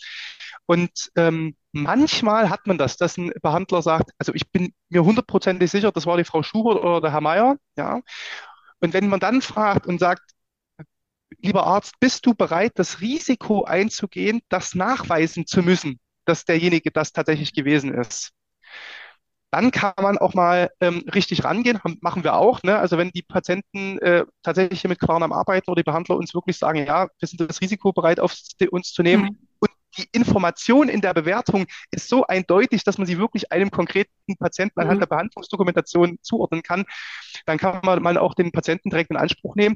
Und 0.67 1.09
ähm, 1.15 1.55
manchmal 1.71 2.51
hat 2.51 2.67
man 2.67 2.77
das, 2.77 2.97
dass 2.97 3.17
ein 3.17 3.31
Behandler 3.41 3.81
sagt, 3.81 4.11
also 4.19 4.31
ich 4.35 4.51
bin 4.51 4.73
mir 4.89 5.03
hundertprozentig 5.03 5.71
sicher, 5.71 5.91
das 5.91 6.05
war 6.05 6.17
die 6.17 6.23
Frau 6.23 6.43
Schubert 6.43 6.77
oder 6.77 7.01
der 7.01 7.11
Herr 7.11 7.21
Meier, 7.21 7.57
ja. 7.77 8.01
Und 8.79 8.93
wenn 8.93 9.09
man 9.09 9.19
dann 9.19 9.41
fragt 9.41 9.87
und 9.87 9.99
sagt, 9.99 10.21
lieber 11.41 11.65
Arzt, 11.65 11.99
bist 11.99 12.25
du 12.25 12.33
bereit, 12.33 12.73
das 12.75 13.01
Risiko 13.01 13.63
einzugehen, 13.63 14.41
das 14.49 14.75
nachweisen 14.75 15.45
zu 15.45 15.61
müssen, 15.61 15.99
dass 16.25 16.45
derjenige 16.45 16.91
das 16.91 17.13
tatsächlich 17.13 17.53
gewesen 17.53 17.93
ist? 17.93 18.31
Dann 19.51 19.71
kann 19.71 19.93
man 20.01 20.17
auch 20.17 20.33
mal 20.33 20.71
ähm, 20.79 21.03
richtig 21.13 21.43
rangehen, 21.43 21.79
machen 21.99 22.23
wir 22.23 22.35
auch. 22.35 22.63
Ne? 22.63 22.77
Also 22.77 22.97
wenn 22.97 23.09
die 23.09 23.21
Patienten 23.21 23.99
äh, 23.99 24.25
tatsächlich 24.43 24.79
hier 24.79 24.89
mit 24.89 24.99
Quaren 24.99 25.23
am 25.23 25.33
Arbeiten 25.33 25.69
oder 25.69 25.81
die 25.81 25.85
Behandler 25.85 26.15
uns 26.15 26.33
wirklich 26.33 26.57
sagen, 26.57 26.85
ja, 26.85 27.09
wir 27.19 27.27
sind 27.27 27.41
das 27.41 27.59
Risiko 27.59 27.91
bereit, 27.91 28.21
auf 28.21 28.33
uns 28.69 28.93
zu 28.93 29.03
nehmen. 29.03 29.23
Mhm. 29.23 29.47
Und 29.59 29.71
die 29.97 30.07
Information 30.13 30.87
in 30.87 31.01
der 31.01 31.13
Bewertung 31.13 31.65
ist 31.91 32.07
so 32.07 32.25
eindeutig, 32.25 32.85
dass 32.85 32.97
man 32.97 33.05
sie 33.05 33.17
wirklich 33.17 33.51
einem 33.51 33.71
konkreten 33.71 34.37
Patienten 34.39 34.79
anhand 34.79 34.99
mhm. 34.99 35.01
der 35.01 35.07
Behandlungsdokumentation 35.07 36.17
zuordnen 36.21 36.63
kann, 36.63 36.85
dann 37.45 37.57
kann 37.57 37.81
man 37.83 38.01
mal 38.01 38.17
auch 38.17 38.35
den 38.35 38.53
Patienten 38.53 38.89
direkt 38.89 39.11
in 39.11 39.17
Anspruch 39.17 39.55
nehmen. 39.55 39.75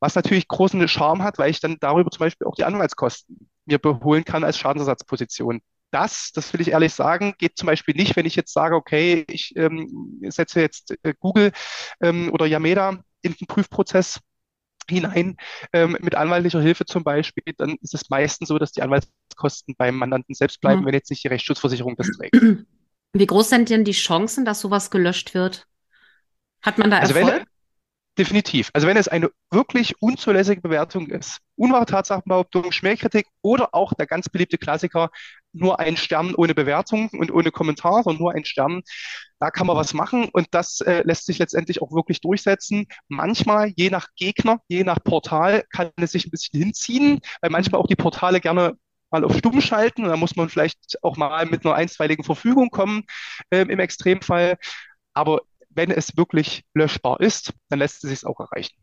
Was 0.00 0.14
natürlich 0.14 0.48
großen 0.48 0.88
Charme 0.88 1.22
hat, 1.22 1.38
weil 1.38 1.50
ich 1.50 1.60
dann 1.60 1.76
darüber 1.80 2.10
zum 2.10 2.20
Beispiel 2.20 2.46
auch 2.46 2.54
die 2.54 2.64
Anwaltskosten 2.64 3.48
mir 3.66 3.78
beholen 3.78 4.24
kann 4.24 4.44
als 4.44 4.58
Schadensersatzposition 4.58 5.60
das, 5.90 6.32
das 6.32 6.52
will 6.52 6.60
ich 6.60 6.68
ehrlich 6.68 6.94
sagen, 6.94 7.34
geht 7.38 7.56
zum 7.56 7.66
Beispiel 7.66 7.94
nicht, 7.94 8.16
wenn 8.16 8.26
ich 8.26 8.36
jetzt 8.36 8.52
sage, 8.52 8.76
okay, 8.76 9.24
ich 9.28 9.54
ähm, 9.56 10.20
setze 10.28 10.60
jetzt 10.60 10.94
äh, 11.02 11.14
Google 11.18 11.52
ähm, 12.00 12.30
oder 12.32 12.46
Yameda 12.46 13.02
in 13.22 13.34
den 13.34 13.46
Prüfprozess 13.46 14.20
hinein 14.88 15.36
ähm, 15.72 15.96
mit 16.00 16.14
anwaltlicher 16.14 16.60
Hilfe 16.60 16.84
zum 16.84 17.04
Beispiel, 17.04 17.54
dann 17.56 17.76
ist 17.80 17.94
es 17.94 18.08
meistens 18.10 18.48
so, 18.48 18.58
dass 18.58 18.72
die 18.72 18.82
Anwaltskosten 18.82 19.74
beim 19.76 19.96
Mandanten 19.96 20.34
selbst 20.34 20.60
bleiben, 20.60 20.82
mhm. 20.82 20.86
wenn 20.86 20.94
jetzt 20.94 21.10
nicht 21.10 21.22
die 21.22 21.28
Rechtsschutzversicherung 21.28 21.96
das 21.96 22.08
trägt. 22.08 22.34
Wie 23.12 23.26
groß 23.26 23.50
sind 23.50 23.70
denn 23.70 23.84
die 23.84 23.92
Chancen, 23.92 24.44
dass 24.44 24.60
sowas 24.60 24.90
gelöscht 24.90 25.34
wird? 25.34 25.66
Hat 26.62 26.78
man 26.78 26.90
da 26.90 26.98
also 26.98 27.14
Erfolg? 27.14 27.44
Definitiv. 28.20 28.68
Also 28.74 28.86
wenn 28.86 28.98
es 28.98 29.08
eine 29.08 29.30
wirklich 29.50 29.94
unzulässige 30.02 30.60
Bewertung 30.60 31.06
ist, 31.06 31.38
unwahre 31.56 31.86
Tatsachenbehauptung, 31.86 32.70
Schmähkritik 32.70 33.26
oder 33.40 33.74
auch 33.74 33.94
der 33.94 34.06
ganz 34.06 34.28
beliebte 34.28 34.58
Klassiker, 34.58 35.08
nur 35.54 35.80
ein 35.80 35.96
Stern 35.96 36.34
ohne 36.34 36.54
Bewertung 36.54 37.08
und 37.14 37.32
ohne 37.32 37.50
Kommentar, 37.50 38.02
sondern 38.02 38.20
nur 38.20 38.32
ein 38.34 38.44
Stern, 38.44 38.82
da 39.38 39.50
kann 39.50 39.66
man 39.66 39.74
was 39.74 39.94
machen 39.94 40.28
und 40.34 40.48
das 40.50 40.82
äh, 40.82 41.00
lässt 41.02 41.24
sich 41.24 41.38
letztendlich 41.38 41.80
auch 41.80 41.92
wirklich 41.92 42.20
durchsetzen. 42.20 42.88
Manchmal, 43.08 43.72
je 43.74 43.88
nach 43.88 44.08
Gegner, 44.16 44.60
je 44.68 44.84
nach 44.84 45.02
Portal, 45.02 45.64
kann 45.72 45.88
es 45.96 46.12
sich 46.12 46.26
ein 46.26 46.30
bisschen 46.30 46.60
hinziehen, 46.60 47.20
weil 47.40 47.48
manchmal 47.50 47.80
auch 47.80 47.86
die 47.86 47.96
Portale 47.96 48.40
gerne 48.42 48.74
mal 49.10 49.24
auf 49.24 49.34
Stumm 49.38 49.62
schalten. 49.62 50.02
Da 50.04 50.18
muss 50.18 50.36
man 50.36 50.50
vielleicht 50.50 51.02
auch 51.02 51.16
mal 51.16 51.46
mit 51.46 51.64
einer 51.64 51.74
einstweiligen 51.74 52.22
Verfügung 52.24 52.68
kommen 52.68 53.04
äh, 53.48 53.62
im 53.62 53.78
Extremfall. 53.80 54.58
Aber 55.14 55.40
wenn 55.70 55.90
es 55.90 56.16
wirklich 56.16 56.64
löschbar 56.74 57.20
ist, 57.20 57.52
dann 57.68 57.78
lässt 57.78 58.04
es 58.04 58.10
sich 58.10 58.26
auch 58.26 58.40
erreichen. 58.40 58.74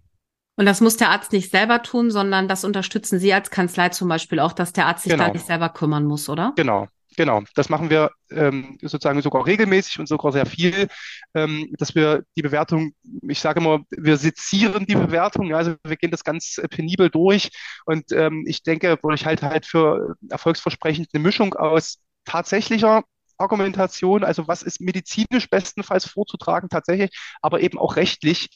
Und 0.56 0.66
das 0.66 0.82
muss 0.82 0.98
der 0.98 1.12
Arzt 1.12 1.34
nicht 1.34 1.52
selber 1.52 1.84
tun, 1.84 2.10
sondern 2.10 2.48
das 2.48 2.64
unterstützen 2.64 3.20
Sie 3.20 3.32
als 3.32 3.52
Kanzlei 3.52 3.90
zum 3.90 4.10
Beispiel 4.10 4.40
auch, 4.40 4.54
dass 4.54 4.74
der 4.74 4.88
Arzt 4.88 5.04
sich 5.04 5.12
genau. 5.12 5.26
da 5.26 5.32
nicht 5.32 5.46
selber 5.46 5.70
kümmern 5.70 6.06
muss, 6.06 6.30
oder? 6.30 6.54
Genau, 6.56 6.88
Genau, 7.18 7.42
das 7.56 7.70
machen 7.70 7.90
wir 7.90 8.12
ähm, 8.30 8.78
sozusagen 8.80 9.24
sogar 9.24 9.48
regelmäßig 9.48 9.98
und 9.98 10.08
sogar 10.08 10.32
sehr 10.32 10.46
viel, 10.46 10.88
ähm, 11.34 11.74
dass 11.80 11.96
wir 11.96 12.24
die 12.36 12.44
Bewertung, 12.44 12.94
ich 13.28 13.40
sage 13.40 13.60
immer, 13.60 13.80
wir 13.90 14.18
sezieren 14.18 14.86
die 14.86 14.96
Bewertung, 14.96 15.52
also 15.56 15.76
wir 15.84 15.96
gehen 15.96 16.12
das 16.12 16.24
ganz 16.24 16.62
penibel 16.70 17.10
durch 17.10 17.50
und 17.86 18.12
ähm, 18.12 18.44
ich 18.46 18.62
denke, 18.62 19.00
wo 19.02 19.10
ich 19.10 19.26
halt 19.26 19.42
halt 19.42 19.66
für 19.66 20.16
erfolgsversprechend 20.30 21.10
eine 21.12 21.24
Mischung 21.24 21.56
aus 21.56 21.98
tatsächlicher 22.24 23.04
Argumentation, 23.38 24.24
also 24.24 24.48
was 24.48 24.64
ist 24.64 24.82
medizinisch 24.82 25.50
bestenfalls 25.50 26.06
vorzutragen 26.06 26.70
tatsächlich, 26.70 27.12
aber 27.42 27.62
eben 27.62 27.78
auch 27.78 27.96
rechtlich. 27.96 28.50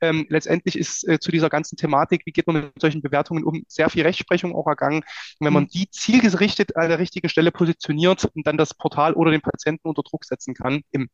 Ähm, 0.00 0.26
letztendlich 0.28 0.78
ist 0.78 1.06
äh, 1.08 1.18
zu 1.18 1.30
dieser 1.30 1.48
ganzen 1.48 1.76
Thematik, 1.76 2.22
wie 2.24 2.32
geht 2.32 2.46
man 2.46 2.56
mit 2.56 2.80
solchen 2.80 3.02
Bewertungen 3.02 3.44
um, 3.44 3.64
sehr 3.68 3.90
viel 3.90 4.02
Rechtsprechung 4.02 4.54
auch 4.54 4.66
ergangen. 4.66 4.98
Und 5.38 5.46
wenn 5.46 5.52
man 5.52 5.64
mhm. 5.64 5.68
die 5.68 5.90
zielgerichtet 5.90 6.76
an 6.76 6.88
der 6.88 6.98
richtigen 6.98 7.28
Stelle 7.28 7.52
positioniert 7.52 8.24
und 8.34 8.46
dann 8.46 8.56
das 8.56 8.74
Portal 8.74 9.14
oder 9.14 9.30
den 9.30 9.40
Patienten 9.40 9.88
unter 9.88 10.02
Druck 10.02 10.24
setzen 10.24 10.54
kann, 10.54 10.82
im 10.90 11.08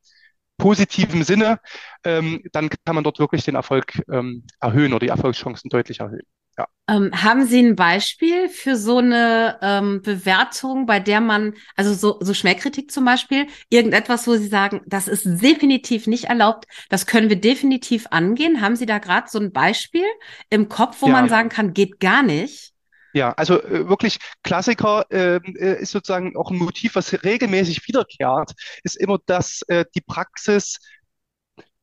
positiven 0.57 1.23
Sinne, 1.23 1.59
ähm, 2.03 2.43
dann 2.53 2.69
kann 2.69 2.95
man 2.95 3.03
dort 3.03 3.19
wirklich 3.19 3.43
den 3.43 3.55
Erfolg 3.55 4.01
ähm, 4.09 4.45
erhöhen 4.59 4.93
oder 4.93 5.05
die 5.05 5.09
Erfolgschancen 5.09 5.69
deutlich 5.69 5.99
erhöhen. 5.99 6.25
Ja. 6.57 6.67
Ähm, 6.87 7.11
haben 7.23 7.45
Sie 7.45 7.59
ein 7.59 7.75
Beispiel 7.75 8.47
für 8.47 8.75
so 8.77 8.99
eine 8.99 9.57
ähm, 9.61 10.01
Bewertung, 10.01 10.85
bei 10.85 10.99
der 10.99 11.19
man, 11.19 11.55
also 11.75 11.93
so, 11.93 12.17
so 12.21 12.33
Schmähkritik 12.33 12.91
zum 12.91 13.05
Beispiel, 13.05 13.47
irgendetwas, 13.69 14.27
wo 14.27 14.35
Sie 14.35 14.47
sagen, 14.47 14.81
das 14.85 15.07
ist 15.07 15.25
definitiv 15.25 16.07
nicht 16.07 16.25
erlaubt, 16.25 16.65
das 16.89 17.07
können 17.07 17.29
wir 17.29 17.39
definitiv 17.39 18.07
angehen? 18.11 18.61
Haben 18.61 18.75
Sie 18.75 18.85
da 18.85 18.99
gerade 18.99 19.27
so 19.29 19.39
ein 19.39 19.51
Beispiel 19.51 20.05
im 20.49 20.69
Kopf, 20.69 21.01
wo 21.01 21.07
ja. 21.07 21.13
man 21.13 21.29
sagen 21.29 21.49
kann, 21.49 21.73
geht 21.73 21.99
gar 21.99 22.23
nicht? 22.23 22.75
Ja, 23.15 23.31
also 23.31 23.61
äh, 23.63 23.87
wirklich 23.87 24.19
Klassiker 24.43 25.05
ähm, 25.09 25.41
äh, 25.57 25.81
ist 25.81 25.91
sozusagen 25.91 26.35
auch 26.35 26.51
ein 26.51 26.57
Motiv, 26.57 26.95
was 26.95 27.23
regelmäßig 27.23 27.87
wiederkehrt, 27.87 28.51
ist 28.83 28.97
immer, 28.97 29.19
dass 29.25 29.61
äh, 29.69 29.85
die 29.95 30.01
Praxis 30.01 30.79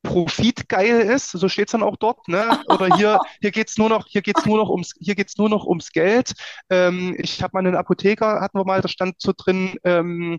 profitgeil 0.03 0.99
ist, 1.01 1.31
so 1.31 1.49
steht's 1.49 1.71
dann 1.71 1.83
auch 1.83 1.97
dort, 1.97 2.27
ne? 2.27 2.61
Oder 2.67 2.95
hier, 2.95 3.19
hier 3.41 3.51
geht's 3.51 3.77
nur 3.77 3.89
noch, 3.89 4.05
hier 4.07 4.21
geht's 4.21 4.45
nur 4.45 4.57
noch 4.57 4.69
ums, 4.69 4.93
hier 4.99 5.15
geht's 5.15 5.37
nur 5.37 5.49
noch 5.49 5.65
ums 5.65 5.91
Geld. 5.91 6.33
Ähm, 6.69 7.15
ich 7.17 7.41
habe 7.41 7.51
mal 7.53 7.59
einen 7.59 7.75
Apotheker, 7.75 8.41
hatten 8.41 8.57
wir 8.59 8.65
mal, 8.65 8.81
da 8.81 8.87
stand 8.87 9.15
so 9.19 9.33
drin, 9.35 9.75
ähm, 9.83 10.37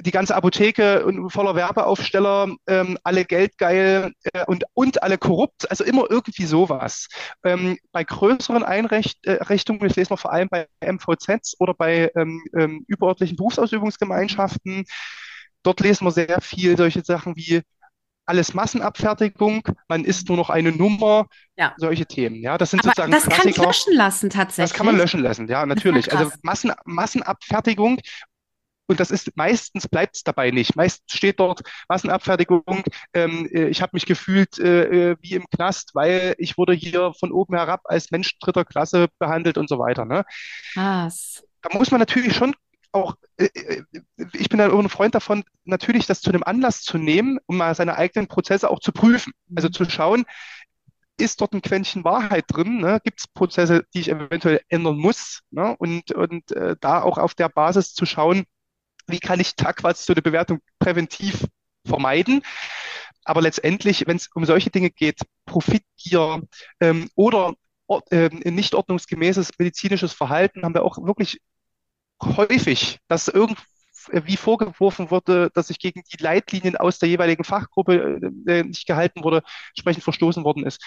die 0.00 0.10
ganze 0.10 0.34
Apotheke 0.34 1.06
voller 1.28 1.54
Werbeaufsteller, 1.54 2.54
ähm, 2.66 2.98
alle 3.04 3.24
geldgeil 3.24 4.12
äh, 4.32 4.44
und, 4.46 4.64
und 4.74 5.02
alle 5.02 5.18
korrupt, 5.18 5.70
also 5.70 5.84
immer 5.84 6.10
irgendwie 6.10 6.46
sowas. 6.46 7.08
Ähm, 7.44 7.78
bei 7.92 8.02
größeren 8.02 8.64
Einrichtungen, 8.64 9.82
äh, 9.82 9.86
ich 9.86 9.96
lese 9.96 10.12
noch 10.12 10.18
vor 10.18 10.32
allem 10.32 10.48
bei 10.48 10.66
MVZs 10.80 11.56
oder 11.60 11.74
bei 11.74 12.10
ähm, 12.16 12.42
ähm, 12.58 12.84
überörtlichen 12.88 13.36
Berufsausübungsgemeinschaften, 13.36 14.84
dort 15.62 15.80
lesen 15.80 16.06
wir 16.06 16.10
sehr 16.10 16.40
viel 16.40 16.76
solche 16.76 17.04
Sachen 17.04 17.36
wie 17.36 17.62
alles 18.26 18.54
Massenabfertigung, 18.54 19.62
man 19.88 20.04
ist 20.04 20.28
nur 20.28 20.36
noch 20.36 20.50
eine 20.50 20.72
Nummer, 20.72 21.26
ja. 21.56 21.74
solche 21.76 22.06
Themen. 22.06 22.36
Ja, 22.36 22.58
das 22.58 22.70
sind 22.70 22.80
Aber 22.80 22.90
sozusagen 22.90 23.12
das 23.12 23.24
Klassiker. 23.24 23.54
kann 23.54 23.66
löschen 23.66 23.94
lassen 23.94 24.30
tatsächlich. 24.30 24.70
Das 24.70 24.76
kann 24.76 24.86
man 24.86 24.96
löschen 24.96 25.20
lassen, 25.20 25.48
ja, 25.48 25.66
natürlich. 25.66 26.12
Also 26.12 26.30
Massen, 26.42 26.72
Massenabfertigung 26.84 28.00
und 28.86 29.00
das 29.00 29.10
ist 29.10 29.36
meistens 29.36 29.88
bleibt 29.88 30.16
es 30.16 30.24
dabei 30.24 30.50
nicht. 30.50 30.76
Meistens 30.76 31.04
steht 31.12 31.40
dort 31.40 31.62
Massenabfertigung. 31.88 32.84
Ähm, 33.14 33.48
äh, 33.52 33.68
ich 33.68 33.80
habe 33.80 33.90
mich 33.94 34.06
gefühlt 34.06 34.58
äh, 34.58 35.12
äh, 35.12 35.16
wie 35.20 35.34
im 35.34 35.46
Knast, 35.48 35.94
weil 35.94 36.34
ich 36.38 36.58
wurde 36.58 36.74
hier 36.74 37.12
von 37.18 37.32
oben 37.32 37.54
herab 37.54 37.80
als 37.84 38.10
Mensch 38.10 38.38
dritter 38.38 38.64
Klasse 38.64 39.08
behandelt 39.18 39.56
und 39.56 39.68
so 39.68 39.78
weiter. 39.78 40.04
Ne? 40.04 40.24
Was? 40.74 41.44
Da 41.62 41.76
muss 41.76 41.90
man 41.90 42.00
natürlich 42.00 42.36
schon 42.36 42.54
auch, 42.92 43.16
ich 43.36 44.48
bin 44.48 44.58
da 44.58 44.70
ein 44.70 44.88
Freund 44.88 45.14
davon, 45.14 45.44
natürlich 45.64 46.06
das 46.06 46.20
zu 46.20 46.30
einem 46.30 46.42
Anlass 46.44 46.82
zu 46.82 46.98
nehmen, 46.98 47.38
um 47.46 47.56
mal 47.56 47.74
seine 47.74 47.96
eigenen 47.96 48.28
Prozesse 48.28 48.70
auch 48.70 48.80
zu 48.80 48.92
prüfen. 48.92 49.32
Also 49.54 49.68
zu 49.68 49.88
schauen, 49.88 50.24
ist 51.16 51.40
dort 51.40 51.52
ein 51.52 51.62
Quäntchen 51.62 52.04
Wahrheit 52.04 52.44
drin? 52.48 52.78
Ne? 52.78 53.00
Gibt 53.02 53.20
es 53.20 53.28
Prozesse, 53.28 53.84
die 53.94 54.00
ich 54.00 54.08
eventuell 54.08 54.60
ändern 54.68 54.96
muss? 54.96 55.40
Ne? 55.50 55.76
Und, 55.78 56.12
und 56.12 56.52
äh, 56.52 56.76
da 56.80 57.02
auch 57.02 57.18
auf 57.18 57.34
der 57.34 57.48
Basis 57.48 57.94
zu 57.94 58.06
schauen, 58.06 58.44
wie 59.06 59.20
kann 59.20 59.40
ich 59.40 59.56
quasi 59.56 60.04
so 60.04 60.12
eine 60.12 60.22
Bewertung 60.22 60.60
präventiv 60.78 61.46
vermeiden? 61.86 62.42
Aber 63.24 63.42
letztendlich, 63.42 64.06
wenn 64.06 64.16
es 64.16 64.28
um 64.34 64.44
solche 64.44 64.70
Dinge 64.70 64.90
geht, 64.90 65.20
Profitgier 65.46 66.42
ähm, 66.80 67.10
oder 67.14 67.54
äh, 68.10 68.28
nicht 68.28 68.74
ordnungsgemäßes 68.74 69.52
medizinisches 69.58 70.12
Verhalten, 70.12 70.62
haben 70.62 70.74
wir 70.74 70.84
auch 70.84 70.98
wirklich 70.98 71.40
häufig, 72.22 72.98
dass 73.08 73.28
irgendwie 73.28 73.62
wie 74.12 74.36
vorgeworfen 74.36 75.10
wurde, 75.10 75.50
dass 75.54 75.68
sich 75.68 75.78
gegen 75.78 76.02
die 76.12 76.22
Leitlinien 76.22 76.76
aus 76.76 76.98
der 76.98 77.08
jeweiligen 77.08 77.44
Fachgruppe 77.44 78.20
äh, 78.46 78.62
nicht 78.62 78.86
gehalten 78.86 79.24
wurde, 79.24 79.42
entsprechend 79.70 80.04
verstoßen 80.04 80.44
worden 80.44 80.66
ist. 80.66 80.82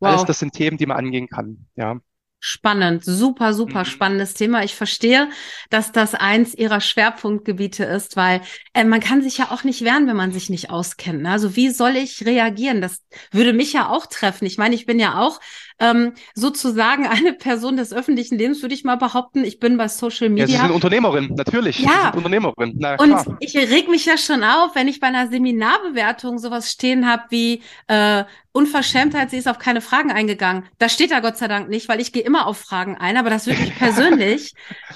Wow. 0.00 0.10
Alles 0.10 0.24
das 0.24 0.38
sind 0.38 0.54
Themen, 0.54 0.78
die 0.78 0.86
man 0.86 0.96
angehen 0.96 1.28
kann. 1.28 1.66
Ja. 1.76 2.00
Spannend, 2.44 3.04
super, 3.04 3.54
super 3.54 3.80
mhm. 3.80 3.84
spannendes 3.84 4.34
Thema. 4.34 4.64
Ich 4.64 4.74
verstehe, 4.74 5.30
dass 5.70 5.92
das 5.92 6.14
eins 6.14 6.54
ihrer 6.54 6.80
Schwerpunktgebiete 6.80 7.84
ist, 7.84 8.16
weil 8.16 8.40
äh, 8.74 8.82
man 8.82 8.98
kann 8.98 9.22
sich 9.22 9.38
ja 9.38 9.52
auch 9.52 9.62
nicht 9.62 9.84
wehren, 9.84 10.08
wenn 10.08 10.16
man 10.16 10.32
sich 10.32 10.50
nicht 10.50 10.68
auskennt. 10.68 11.22
Ne? 11.22 11.30
Also 11.30 11.54
wie 11.54 11.70
soll 11.70 11.94
ich 11.94 12.26
reagieren? 12.26 12.80
Das 12.80 12.98
würde 13.30 13.52
mich 13.52 13.72
ja 13.72 13.88
auch 13.88 14.06
treffen. 14.06 14.44
Ich 14.44 14.58
meine, 14.58 14.74
ich 14.74 14.86
bin 14.86 14.98
ja 14.98 15.20
auch 15.20 15.38
ähm, 15.82 16.12
sozusagen 16.34 17.06
eine 17.06 17.32
Person 17.32 17.76
des 17.76 17.92
öffentlichen 17.92 18.38
Lebens, 18.38 18.62
würde 18.62 18.74
ich 18.74 18.84
mal 18.84 18.96
behaupten. 18.96 19.44
Ich 19.44 19.58
bin 19.58 19.76
bei 19.76 19.88
Social 19.88 20.28
Media. 20.28 20.46
Ja, 20.46 20.52
Sie 20.52 20.66
sind 20.66 20.70
Unternehmerin, 20.70 21.34
natürlich. 21.34 21.80
Ja. 21.80 21.90
Sie 21.90 22.02
sind 22.04 22.16
Unternehmerin. 22.16 22.74
Na, 22.78 22.96
klar. 22.96 23.26
Und 23.26 23.36
ich 23.40 23.56
reg 23.56 23.88
mich 23.88 24.06
ja 24.06 24.16
schon 24.16 24.44
auf, 24.44 24.74
wenn 24.74 24.86
ich 24.86 25.00
bei 25.00 25.08
einer 25.08 25.28
Seminarbewertung 25.28 26.38
sowas 26.38 26.70
stehen 26.70 27.10
habe 27.10 27.24
wie 27.30 27.62
äh, 27.88 28.24
Unverschämtheit, 28.52 29.30
sie 29.30 29.38
ist 29.38 29.48
auf 29.48 29.58
keine 29.58 29.80
Fragen 29.80 30.12
eingegangen. 30.12 30.64
Das 30.78 30.92
steht 30.92 31.10
da 31.10 31.20
Gott 31.20 31.38
sei 31.38 31.48
Dank 31.48 31.68
nicht, 31.68 31.88
weil 31.88 32.00
ich 32.00 32.12
gehe 32.12 32.22
immer 32.22 32.46
auf 32.46 32.58
Fragen 32.58 32.96
ein, 32.96 33.16
aber 33.16 33.30
das 33.30 33.46
würde 33.46 33.60
mich 33.60 33.74
persönlich 33.78 34.54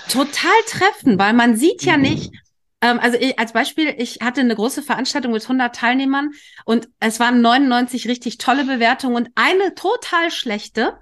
total 0.09 0.57
treffen, 0.69 1.19
weil 1.19 1.33
man 1.33 1.57
sieht 1.57 1.83
ja 1.83 1.97
mhm. 1.97 2.03
nicht, 2.03 2.33
ähm, 2.81 2.99
also 3.01 3.17
ich, 3.19 3.39
als 3.39 3.53
Beispiel, 3.53 3.95
ich 3.99 4.19
hatte 4.23 4.41
eine 4.41 4.55
große 4.55 4.83
Veranstaltung 4.83 5.33
mit 5.33 5.43
100 5.43 5.75
Teilnehmern 5.75 6.31
und 6.65 6.89
es 7.01 7.21
waren 7.21 7.41
99 7.41 8.09
richtig 8.09 8.39
tolle 8.39 8.65
Bewertungen 8.65 9.17
und 9.17 9.31
eine 9.35 9.75
total 9.75 10.31
schlechte. 10.31 10.99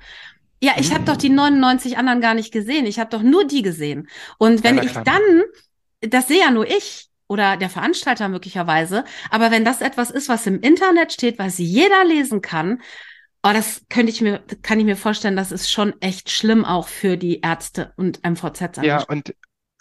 Ja, 0.63 0.73
ich 0.79 0.95
habe 0.95 1.05
doch 1.05 1.17
die 1.17 1.29
99 1.29 1.99
anderen 1.99 2.21
gar 2.21 2.35
nicht 2.35 2.53
gesehen. 2.53 2.87
Ich 2.87 2.99
habe 2.99 3.11
doch 3.11 3.23
nur 3.23 3.47
die 3.47 3.63
gesehen. 3.63 4.09
Und 4.39 4.65
wenn 4.65 4.77
ja, 4.77 4.85
ich 4.85 4.93
dann, 4.93 5.43
das 6.01 6.29
sehe 6.29 6.41
ja 6.41 6.51
nur 6.51 6.67
ich 6.67 7.09
oder 7.27 7.57
der 7.57 7.71
Veranstalter 7.71 8.29
möglicherweise, 8.29 9.05
aber 9.31 9.51
wenn 9.51 9.65
das 9.65 9.81
etwas 9.81 10.11
ist, 10.11 10.29
was 10.29 10.47
im 10.47 10.61
Internet 10.61 11.13
steht, 11.13 11.39
was 11.39 11.59
jeder 11.59 12.05
lesen 12.05 12.41
kann, 12.41 12.81
oh, 13.43 13.51
das 13.53 13.83
könnte 13.91 14.11
ich 14.11 14.21
mir, 14.21 14.43
kann 14.63 14.79
ich 14.79 14.87
mir 14.87 14.97
vorstellen, 14.97 15.37
das 15.37 15.53
ist 15.53 15.71
schon 15.71 16.01
echt 16.01 16.31
schlimm 16.31 16.65
auch 16.65 16.89
für 16.89 17.17
die 17.17 17.41
Ärzte 17.41 17.93
und 17.97 18.21
MVZ. 18.25 18.79
Ja, 18.83 19.03
und, 19.05 19.35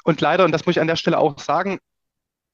und 0.03 0.21
leider, 0.21 0.45
und 0.45 0.51
das 0.51 0.65
muss 0.65 0.75
ich 0.75 0.81
an 0.81 0.87
der 0.87 0.95
Stelle 0.95 1.17
auch 1.17 1.39
sagen, 1.39 1.79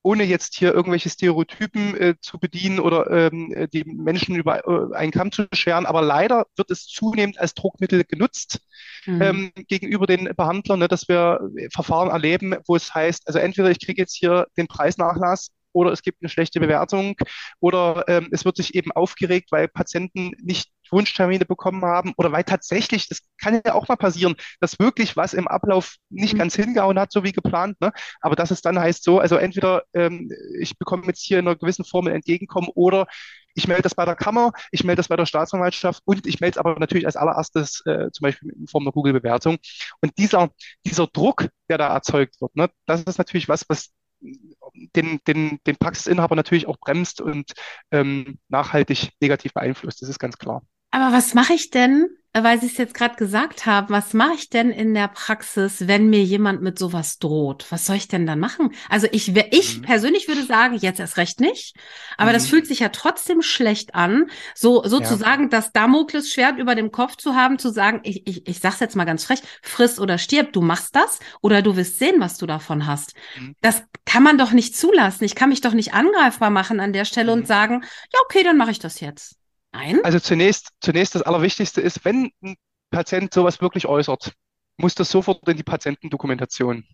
ohne 0.02 0.24
jetzt 0.24 0.56
hier 0.56 0.74
irgendwelche 0.74 1.10
Stereotypen 1.10 1.96
äh, 1.98 2.16
zu 2.22 2.40
bedienen 2.40 2.80
oder 2.80 3.10
ähm, 3.12 3.52
äh, 3.54 3.68
die 3.68 3.84
Menschen 3.84 4.36
über 4.36 4.66
äh, 4.66 4.96
einen 4.96 5.12
Kamm 5.12 5.32
zu 5.32 5.48
scheren. 5.54 5.86
Aber 5.86 6.02
leider 6.02 6.46
wird 6.56 6.72
es 6.72 6.86
zunehmend 6.86 7.38
als 7.40 7.54
Druckmittel 7.54 8.04
genutzt 8.06 8.62
mhm. 9.06 9.22
ähm, 9.22 9.52
gegenüber 9.68 10.08
den 10.08 10.34
Behandlern, 10.36 10.80
ne, 10.80 10.88
dass 10.88 11.10
wir 11.10 11.42
Verfahren 11.74 12.10
erleben, 12.10 12.56
wo 12.66 12.76
es 12.76 12.94
heißt, 12.94 13.28
also 13.28 13.40
entweder 13.40 13.72
ich 13.72 13.86
kriege 13.86 14.02
jetzt 14.02 14.16
hier 14.16 14.48
den 14.58 14.68
Preisnachlass 14.68 15.50
oder 15.74 15.92
es 15.92 16.02
gibt 16.02 16.22
eine 16.22 16.30
schlechte 16.30 16.60
Bewertung 16.60 17.16
oder 17.60 18.06
ähm, 18.08 18.30
es 18.32 18.46
wird 18.46 18.56
sich 18.56 18.76
eben 18.76 18.92
aufgeregt, 18.92 19.52
weil 19.52 19.68
Patienten 19.68 20.32
nicht 20.42 20.72
Wunschtermine 20.92 21.46
bekommen 21.46 21.84
haben 21.84 22.14
oder 22.18 22.32
weil 22.32 22.44
tatsächlich, 22.44 23.08
das 23.08 23.22
kann 23.42 23.62
ja 23.66 23.74
auch 23.74 23.88
mal 23.88 23.96
passieren, 23.96 24.36
dass 24.60 24.80
wirklich 24.80 25.16
was 25.18 25.34
im 25.34 25.48
Ablauf 25.48 25.96
nicht 26.10 26.34
mhm. 26.34 26.40
ganz 26.40 26.56
hingehauen 26.56 27.00
hat, 27.00 27.12
so 27.12 27.24
wie 27.24 27.32
geplant, 27.32 27.80
ne? 27.82 27.92
aber 28.22 28.36
dass 28.36 28.52
es 28.52 28.62
dann 28.62 28.80
heißt 28.80 29.04
so, 29.04 29.20
also 29.20 29.36
entweder 29.36 29.84
ähm, 29.94 30.32
ich 30.60 30.78
bekomme 30.78 31.06
jetzt 31.08 31.22
hier 31.22 31.40
in 31.40 31.48
einer 31.48 31.56
gewissen 31.56 31.86
Formel 31.86 32.14
entgegenkommen 32.14 32.70
oder 32.74 33.08
ich 33.56 33.68
melde 33.68 33.84
das 33.84 33.96
bei 33.96 34.06
der 34.06 34.16
Kammer, 34.16 34.52
ich 34.72 34.84
melde 34.84 35.00
das 35.00 35.08
bei 35.08 35.16
der 35.16 35.26
Staatsanwaltschaft 35.26 36.02
und 36.06 36.26
ich 36.28 36.40
melde 36.40 36.54
es 36.54 36.58
aber 36.58 36.80
natürlich 36.80 37.06
als 37.06 37.18
allererstes 37.18 37.82
äh, 37.86 38.10
zum 38.12 38.24
Beispiel 38.24 38.52
in 38.52 38.68
Form 38.68 38.86
der 38.86 38.94
Google-Bewertung. 38.94 39.58
Und 40.02 40.18
dieser, 40.18 40.50
dieser 40.86 41.08
Druck, 41.08 41.50
der 41.68 41.78
da 41.78 41.94
erzeugt 41.94 42.40
wird, 42.42 42.56
ne, 42.56 42.70
das 42.86 43.04
ist 43.04 43.18
natürlich 43.18 43.50
was, 43.50 43.66
was 43.68 43.92
den, 44.22 45.20
den, 45.28 45.60
den 45.66 45.76
Praxisinhaber 45.78 46.36
natürlich 46.36 46.68
auch 46.68 46.78
bremst 46.78 47.22
und 47.22 47.54
ähm, 47.92 48.40
nachhaltig 48.50 49.12
negativ 49.22 49.54
beeinflusst. 49.54 50.02
Das 50.02 50.10
ist 50.10 50.20
ganz 50.20 50.38
klar. 50.38 50.62
Aber 50.92 51.14
was 51.14 51.34
mache 51.34 51.54
ich 51.54 51.70
denn, 51.70 52.08
weil 52.34 52.60
Sie 52.60 52.68
es 52.68 52.78
jetzt 52.78 52.94
gerade 52.94 53.16
gesagt 53.16 53.66
haben, 53.66 53.90
was 53.90 54.14
mache 54.14 54.34
ich 54.36 54.50
denn 54.50 54.70
in 54.70 54.94
der 54.94 55.08
Praxis, 55.08 55.88
wenn 55.88 56.10
mir 56.10 56.24
jemand 56.24 56.62
mit 56.62 56.78
sowas 56.78 57.18
droht? 57.18 57.66
Was 57.70 57.86
soll 57.88 57.96
ich 57.96 58.08
denn 58.08 58.28
dann 58.28 58.40
machen? 58.40 58.74
Also 58.88 59.08
ich, 59.12 59.36
ich 59.36 59.78
mhm. 59.78 59.82
persönlich 59.82 60.28
würde 60.28 60.44
sagen, 60.44 60.76
jetzt 60.76 61.00
erst 61.00 61.18
recht 61.18 61.40
nicht. 61.40 61.76
Aber 62.18 62.30
mhm. 62.30 62.34
das 62.34 62.48
fühlt 62.48 62.68
sich 62.68 62.80
ja 62.80 62.90
trotzdem 62.90 63.42
schlecht 63.42 63.96
an, 63.96 64.30
so 64.56 64.84
sozusagen 64.84 65.44
ja. 65.44 65.50
das 65.50 65.72
Damoklesschwert 65.72 66.60
über 66.60 66.76
dem 66.76 66.92
Kopf 66.92 67.16
zu 67.16 67.36
haben, 67.36 67.58
zu 67.58 67.72
sagen, 67.72 68.02
ich, 68.04 68.28
ich, 68.28 68.48
ich 68.48 68.60
sag's 68.60 68.80
jetzt 68.80 68.96
mal 68.96 69.06
ganz 69.06 69.24
frech, 69.24 69.42
friss 69.64 70.00
oder 70.00 70.18
stirb, 70.18 70.54
du 70.54 70.62
machst 70.62 70.96
das 70.96 71.20
oder 71.42 71.62
du 71.62 71.76
wirst 71.76 71.98
sehen, 71.98 72.20
was 72.20 72.38
du 72.38 72.46
davon 72.46 72.86
hast. 72.86 73.16
Mhm. 73.40 73.56
Das 73.62 73.84
kann 74.06 74.24
man 74.24 74.38
doch 74.38 74.52
nicht 74.52 74.78
zulassen. 74.78 75.24
Ich 75.24 75.36
kann 75.36 75.50
mich 75.50 75.62
doch 75.62 75.74
nicht 75.74 75.94
angreifbar 75.94 76.52
machen 76.52 76.80
an 76.80 76.94
der 76.94 77.06
Stelle 77.06 77.34
und 77.34 77.42
mhm. 77.42 77.46
sagen, 77.46 77.82
ja, 78.14 78.20
okay, 78.26 78.44
dann 78.44 78.58
mache 78.58 78.72
ich 78.72 78.80
das 78.80 79.00
jetzt. 79.00 79.39
Nein? 79.72 80.04
Also 80.04 80.20
zunächst, 80.20 80.70
zunächst 80.82 81.16
das 81.16 81.22
Allerwichtigste 81.22 81.82
ist, 81.82 82.04
wenn 82.06 82.32
ein 82.42 82.56
Patient 82.90 83.34
sowas 83.34 83.62
wirklich 83.62 83.86
äußert, 83.86 84.34
muss 84.78 84.96
das 84.96 85.12
sofort 85.12 85.48
in 85.48 85.58
die 85.58 85.64
Patientendokumentation. 85.64 86.86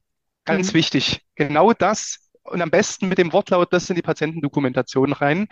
Ganz 0.43 0.73
mhm. 0.73 0.77
wichtig. 0.77 1.21
Genau 1.35 1.73
das 1.73 2.25
und 2.43 2.61
am 2.61 2.69
besten 2.69 3.07
mit 3.07 3.17
dem 3.17 3.33
Wortlaut 3.33 3.73
das 3.73 3.89
in 3.89 3.95
die 3.95 4.01
Patientendokumentation 4.01 5.13
rein. 5.13 5.47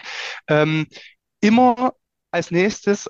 Ähm, 0.48 0.88
immer 1.42 1.94
als 2.32 2.52
nächstes 2.52 3.10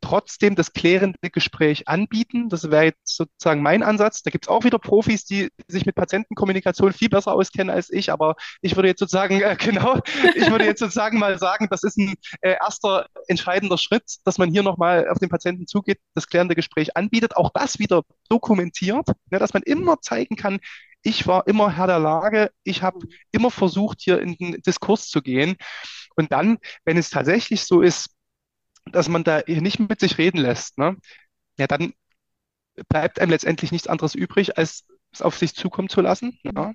trotzdem 0.00 0.54
das 0.54 0.72
klärende 0.72 1.30
Gespräch 1.30 1.88
anbieten. 1.88 2.48
Das 2.48 2.70
wäre 2.70 2.84
jetzt 2.84 3.16
sozusagen 3.16 3.62
mein 3.62 3.82
Ansatz. 3.82 4.22
Da 4.22 4.30
gibt 4.30 4.44
es 4.44 4.48
auch 4.48 4.64
wieder 4.64 4.78
Profis, 4.78 5.24
die 5.24 5.50
sich 5.66 5.86
mit 5.86 5.94
Patientenkommunikation 5.94 6.92
viel 6.92 7.08
besser 7.08 7.32
auskennen 7.32 7.74
als 7.74 7.90
ich, 7.90 8.12
aber 8.12 8.36
ich 8.60 8.76
würde 8.76 8.88
jetzt 8.88 9.00
sozusagen, 9.00 9.40
äh, 9.40 9.56
genau, 9.58 10.00
ich 10.34 10.50
würde 10.50 10.64
jetzt 10.64 10.80
sozusagen 10.80 11.18
mal 11.18 11.38
sagen, 11.38 11.68
das 11.70 11.82
ist 11.82 11.98
ein 11.98 12.14
äh, 12.40 12.56
erster 12.60 13.06
entscheidender 13.26 13.78
Schritt, 13.78 14.16
dass 14.24 14.38
man 14.38 14.50
hier 14.50 14.62
nochmal 14.62 15.08
auf 15.08 15.18
den 15.18 15.28
Patienten 15.28 15.66
zugeht, 15.66 15.98
das 16.14 16.28
klärende 16.28 16.54
Gespräch 16.54 16.96
anbietet, 16.96 17.36
auch 17.36 17.50
das 17.52 17.78
wieder 17.78 18.02
dokumentiert, 18.28 19.08
ne, 19.30 19.38
dass 19.38 19.52
man 19.52 19.62
immer 19.62 20.00
zeigen 20.00 20.36
kann, 20.36 20.60
ich 21.02 21.26
war 21.26 21.46
immer 21.46 21.76
Herr 21.76 21.86
der 21.86 21.98
Lage, 21.98 22.50
ich 22.64 22.82
habe 22.82 22.98
immer 23.30 23.50
versucht, 23.50 24.00
hier 24.00 24.20
in 24.20 24.36
den 24.36 24.60
Diskurs 24.62 25.08
zu 25.08 25.22
gehen. 25.22 25.56
Und 26.16 26.32
dann, 26.32 26.58
wenn 26.84 26.96
es 26.96 27.10
tatsächlich 27.10 27.62
so 27.64 27.80
ist, 27.80 28.10
dass 28.92 29.08
man 29.08 29.24
da 29.24 29.42
nicht 29.46 29.78
mit 29.78 30.00
sich 30.00 30.18
reden 30.18 30.38
lässt, 30.38 30.78
ne? 30.78 30.96
ja, 31.58 31.66
dann 31.66 31.92
bleibt 32.88 33.20
einem 33.20 33.30
letztendlich 33.30 33.72
nichts 33.72 33.88
anderes 33.88 34.14
übrig, 34.14 34.58
als 34.58 34.86
es 35.12 35.22
auf 35.22 35.36
sich 35.36 35.54
zukommen 35.54 35.88
zu 35.88 36.00
lassen 36.00 36.38
ja? 36.42 36.72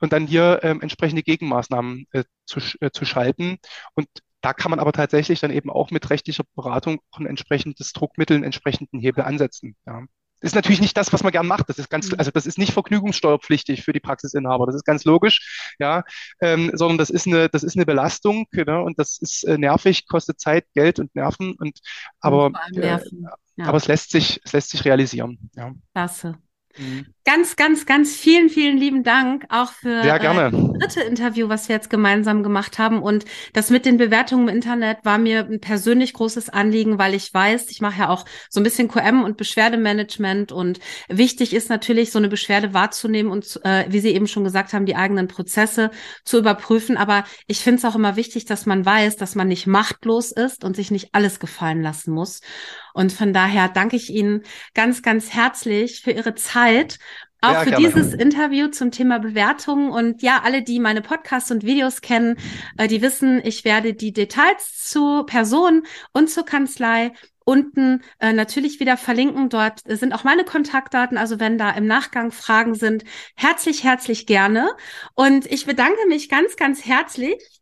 und 0.00 0.12
dann 0.12 0.26
hier 0.26 0.60
ähm, 0.62 0.80
entsprechende 0.80 1.22
Gegenmaßnahmen 1.22 2.06
äh, 2.12 2.24
zu, 2.44 2.60
äh, 2.80 2.90
zu 2.90 3.04
schalten. 3.04 3.58
Und 3.94 4.08
da 4.40 4.52
kann 4.52 4.70
man 4.70 4.80
aber 4.80 4.92
tatsächlich 4.92 5.40
dann 5.40 5.50
eben 5.50 5.70
auch 5.70 5.90
mit 5.90 6.10
rechtlicher 6.10 6.44
Beratung 6.54 7.00
auch 7.10 7.18
ein 7.18 7.26
entsprechendes 7.26 7.92
Druckmittel, 7.92 8.36
einen 8.36 8.44
entsprechenden 8.44 9.00
Hebel 9.00 9.24
ansetzen. 9.24 9.76
Ja? 9.86 10.04
Ist 10.40 10.54
natürlich 10.54 10.80
nicht 10.80 10.96
das, 10.96 11.12
was 11.12 11.22
man 11.22 11.32
gern 11.32 11.46
macht. 11.46 11.68
Das 11.68 11.78
ist 11.78 11.90
ganz, 11.90 12.10
mhm. 12.10 12.18
also 12.18 12.30
das 12.30 12.46
ist 12.46 12.58
nicht 12.58 12.72
vergnügungssteuerpflichtig 12.72 13.82
für 13.82 13.92
die 13.92 14.00
Praxisinhaber. 14.00 14.66
Das 14.66 14.74
ist 14.74 14.84
ganz 14.84 15.04
logisch, 15.04 15.74
ja, 15.78 16.04
ähm, 16.40 16.70
sondern 16.74 16.98
das 16.98 17.10
ist 17.10 17.26
eine, 17.26 17.48
das 17.48 17.62
ist 17.62 17.76
eine 17.76 17.86
Belastung, 17.86 18.46
ne? 18.52 18.82
und 18.82 18.98
das 18.98 19.18
ist 19.18 19.44
äh, 19.44 19.58
nervig, 19.58 20.06
kostet 20.06 20.40
Zeit, 20.40 20.66
Geld 20.74 20.98
und 20.98 21.14
Nerven 21.14 21.54
und 21.58 21.78
aber, 22.20 22.52
äh, 22.74 22.98
ja. 23.56 23.66
aber 23.66 23.76
es 23.76 23.88
lässt 23.88 24.10
sich, 24.10 24.40
es 24.44 24.52
lässt 24.52 24.70
sich 24.70 24.84
realisieren. 24.84 25.50
Ja. 25.54 25.72
Klasse. 25.92 26.38
Mhm. 26.78 27.06
Ganz, 27.24 27.56
ganz, 27.56 27.86
ganz 27.86 28.14
vielen, 28.14 28.48
vielen 28.48 28.76
lieben 28.76 29.02
Dank 29.02 29.46
auch 29.48 29.72
für 29.72 30.02
gerne. 30.02 30.46
Äh, 30.46 30.78
das 30.78 30.94
dritte 30.94 31.08
Interview, 31.08 31.48
was 31.48 31.68
wir 31.68 31.74
jetzt 31.74 31.90
gemeinsam 31.90 32.44
gemacht 32.44 32.78
haben. 32.78 33.02
Und 33.02 33.24
das 33.52 33.70
mit 33.70 33.84
den 33.84 33.96
Bewertungen 33.96 34.48
im 34.48 34.54
Internet 34.54 34.98
war 35.02 35.18
mir 35.18 35.40
ein 35.40 35.60
persönlich 35.60 36.12
großes 36.12 36.50
Anliegen, 36.50 36.98
weil 36.98 37.14
ich 37.14 37.34
weiß, 37.34 37.70
ich 37.70 37.80
mache 37.80 38.00
ja 38.00 38.08
auch 38.10 38.26
so 38.48 38.60
ein 38.60 38.62
bisschen 38.62 38.86
QM 38.88 39.24
und 39.24 39.36
Beschwerdemanagement 39.36 40.52
und 40.52 40.78
wichtig 41.08 41.52
ist 41.52 41.68
natürlich, 41.68 42.12
so 42.12 42.18
eine 42.18 42.28
Beschwerde 42.28 42.74
wahrzunehmen 42.74 43.32
und, 43.32 43.60
äh, 43.64 43.86
wie 43.88 44.00
Sie 44.00 44.14
eben 44.14 44.28
schon 44.28 44.44
gesagt 44.44 44.72
haben, 44.72 44.86
die 44.86 44.96
eigenen 44.96 45.26
Prozesse 45.26 45.90
zu 46.24 46.38
überprüfen. 46.38 46.96
Aber 46.96 47.24
ich 47.48 47.58
finde 47.58 47.78
es 47.78 47.84
auch 47.84 47.96
immer 47.96 48.14
wichtig, 48.14 48.44
dass 48.44 48.66
man 48.66 48.84
weiß, 48.86 49.16
dass 49.16 49.34
man 49.34 49.48
nicht 49.48 49.66
machtlos 49.66 50.30
ist 50.30 50.62
und 50.62 50.76
sich 50.76 50.92
nicht 50.92 51.08
alles 51.12 51.40
gefallen 51.40 51.82
lassen 51.82 52.12
muss. 52.12 52.40
Und 52.96 53.12
von 53.12 53.34
daher 53.34 53.68
danke 53.68 53.94
ich 53.94 54.08
Ihnen 54.08 54.42
ganz, 54.72 55.02
ganz 55.02 55.34
herzlich 55.34 56.00
für 56.00 56.12
Ihre 56.12 56.34
Zeit. 56.34 56.98
Auch 57.42 57.52
ja, 57.52 57.60
für 57.60 57.70
gerne. 57.70 57.86
dieses 57.86 58.14
Interview 58.14 58.68
zum 58.68 58.90
Thema 58.90 59.18
Bewertungen. 59.18 59.90
Und 59.90 60.22
ja, 60.22 60.40
alle, 60.42 60.62
die 60.62 60.80
meine 60.80 61.02
Podcasts 61.02 61.50
und 61.50 61.62
Videos 61.62 62.00
kennen, 62.00 62.38
äh, 62.78 62.88
die 62.88 63.02
wissen, 63.02 63.42
ich 63.44 63.66
werde 63.66 63.92
die 63.92 64.14
Details 64.14 64.82
zu 64.82 65.24
Person 65.24 65.82
und 66.14 66.30
zur 66.30 66.46
Kanzlei 66.46 67.12
unten 67.44 68.02
äh, 68.18 68.32
natürlich 68.32 68.80
wieder 68.80 68.96
verlinken. 68.96 69.50
Dort 69.50 69.80
sind 69.86 70.14
auch 70.14 70.24
meine 70.24 70.44
Kontaktdaten. 70.44 71.18
Also 71.18 71.38
wenn 71.38 71.58
da 71.58 71.72
im 71.72 71.86
Nachgang 71.86 72.32
Fragen 72.32 72.74
sind, 72.74 73.04
herzlich, 73.36 73.84
herzlich 73.84 74.24
gerne. 74.26 74.70
Und 75.14 75.44
ich 75.52 75.66
bedanke 75.66 76.06
mich 76.08 76.30
ganz, 76.30 76.56
ganz 76.56 76.86
herzlich 76.86 77.55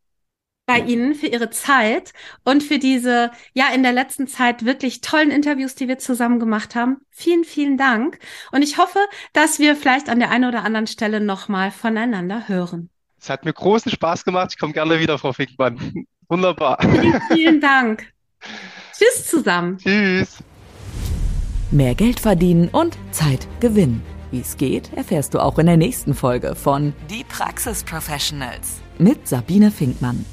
bei 0.66 0.79
Ihnen 0.81 1.14
für 1.14 1.27
Ihre 1.27 1.50
Zeit 1.50 2.12
und 2.44 2.62
für 2.62 2.79
diese, 2.79 3.31
ja, 3.53 3.66
in 3.74 3.83
der 3.83 3.92
letzten 3.92 4.27
Zeit 4.27 4.64
wirklich 4.64 5.00
tollen 5.00 5.31
Interviews, 5.31 5.74
die 5.74 5.88
wir 5.88 5.98
zusammen 5.98 6.40
gemacht 6.40 6.74
haben. 6.74 6.98
Vielen, 7.11 7.44
vielen 7.44 7.77
Dank. 7.77 8.18
Und 8.53 8.62
ich 8.62 8.79
hoffe, 8.79 8.98
dass 9.33 9.59
wir 9.59 9.77
vielleicht 9.77 10.09
an 10.09 10.20
der 10.20 10.31
einen 10.31 10.48
oder 10.48 10.64
anderen 10.64 10.87
Stelle 10.87 11.20
nochmal 11.20 11.70
voneinander 11.70 12.48
hören. 12.48 12.88
Es 13.20 13.31
hat 13.31 13.44
mir 13.44 13.53
großen 13.53 13.90
Spaß 13.90 14.24
gemacht. 14.24 14.50
Ich 14.53 14.59
komme 14.59 14.72
gerne 14.72 14.98
wieder, 14.98 15.18
Frau 15.18 15.33
Finkmann. 15.33 16.07
Wunderbar. 16.29 16.79
Vielen, 16.81 17.22
vielen 17.33 17.61
Dank. 17.61 18.07
Tschüss 18.96 19.29
zusammen. 19.29 19.79
Tschüss. 19.79 20.38
Mehr 21.70 21.94
Geld 21.94 22.20
verdienen 22.20 22.68
und 22.68 22.96
Zeit 23.11 23.46
gewinnen. 23.61 24.03
Wie 24.31 24.40
es 24.40 24.57
geht, 24.57 24.92
erfährst 24.94 25.35
du 25.35 25.38
auch 25.38 25.59
in 25.59 25.66
der 25.66 25.77
nächsten 25.77 26.14
Folge 26.14 26.55
von 26.55 26.92
Die 27.11 27.24
Praxis 27.24 27.85
Professionals 27.85 28.81
mit 28.98 29.29
Sabine 29.29 29.70
Finkmann. 29.70 30.24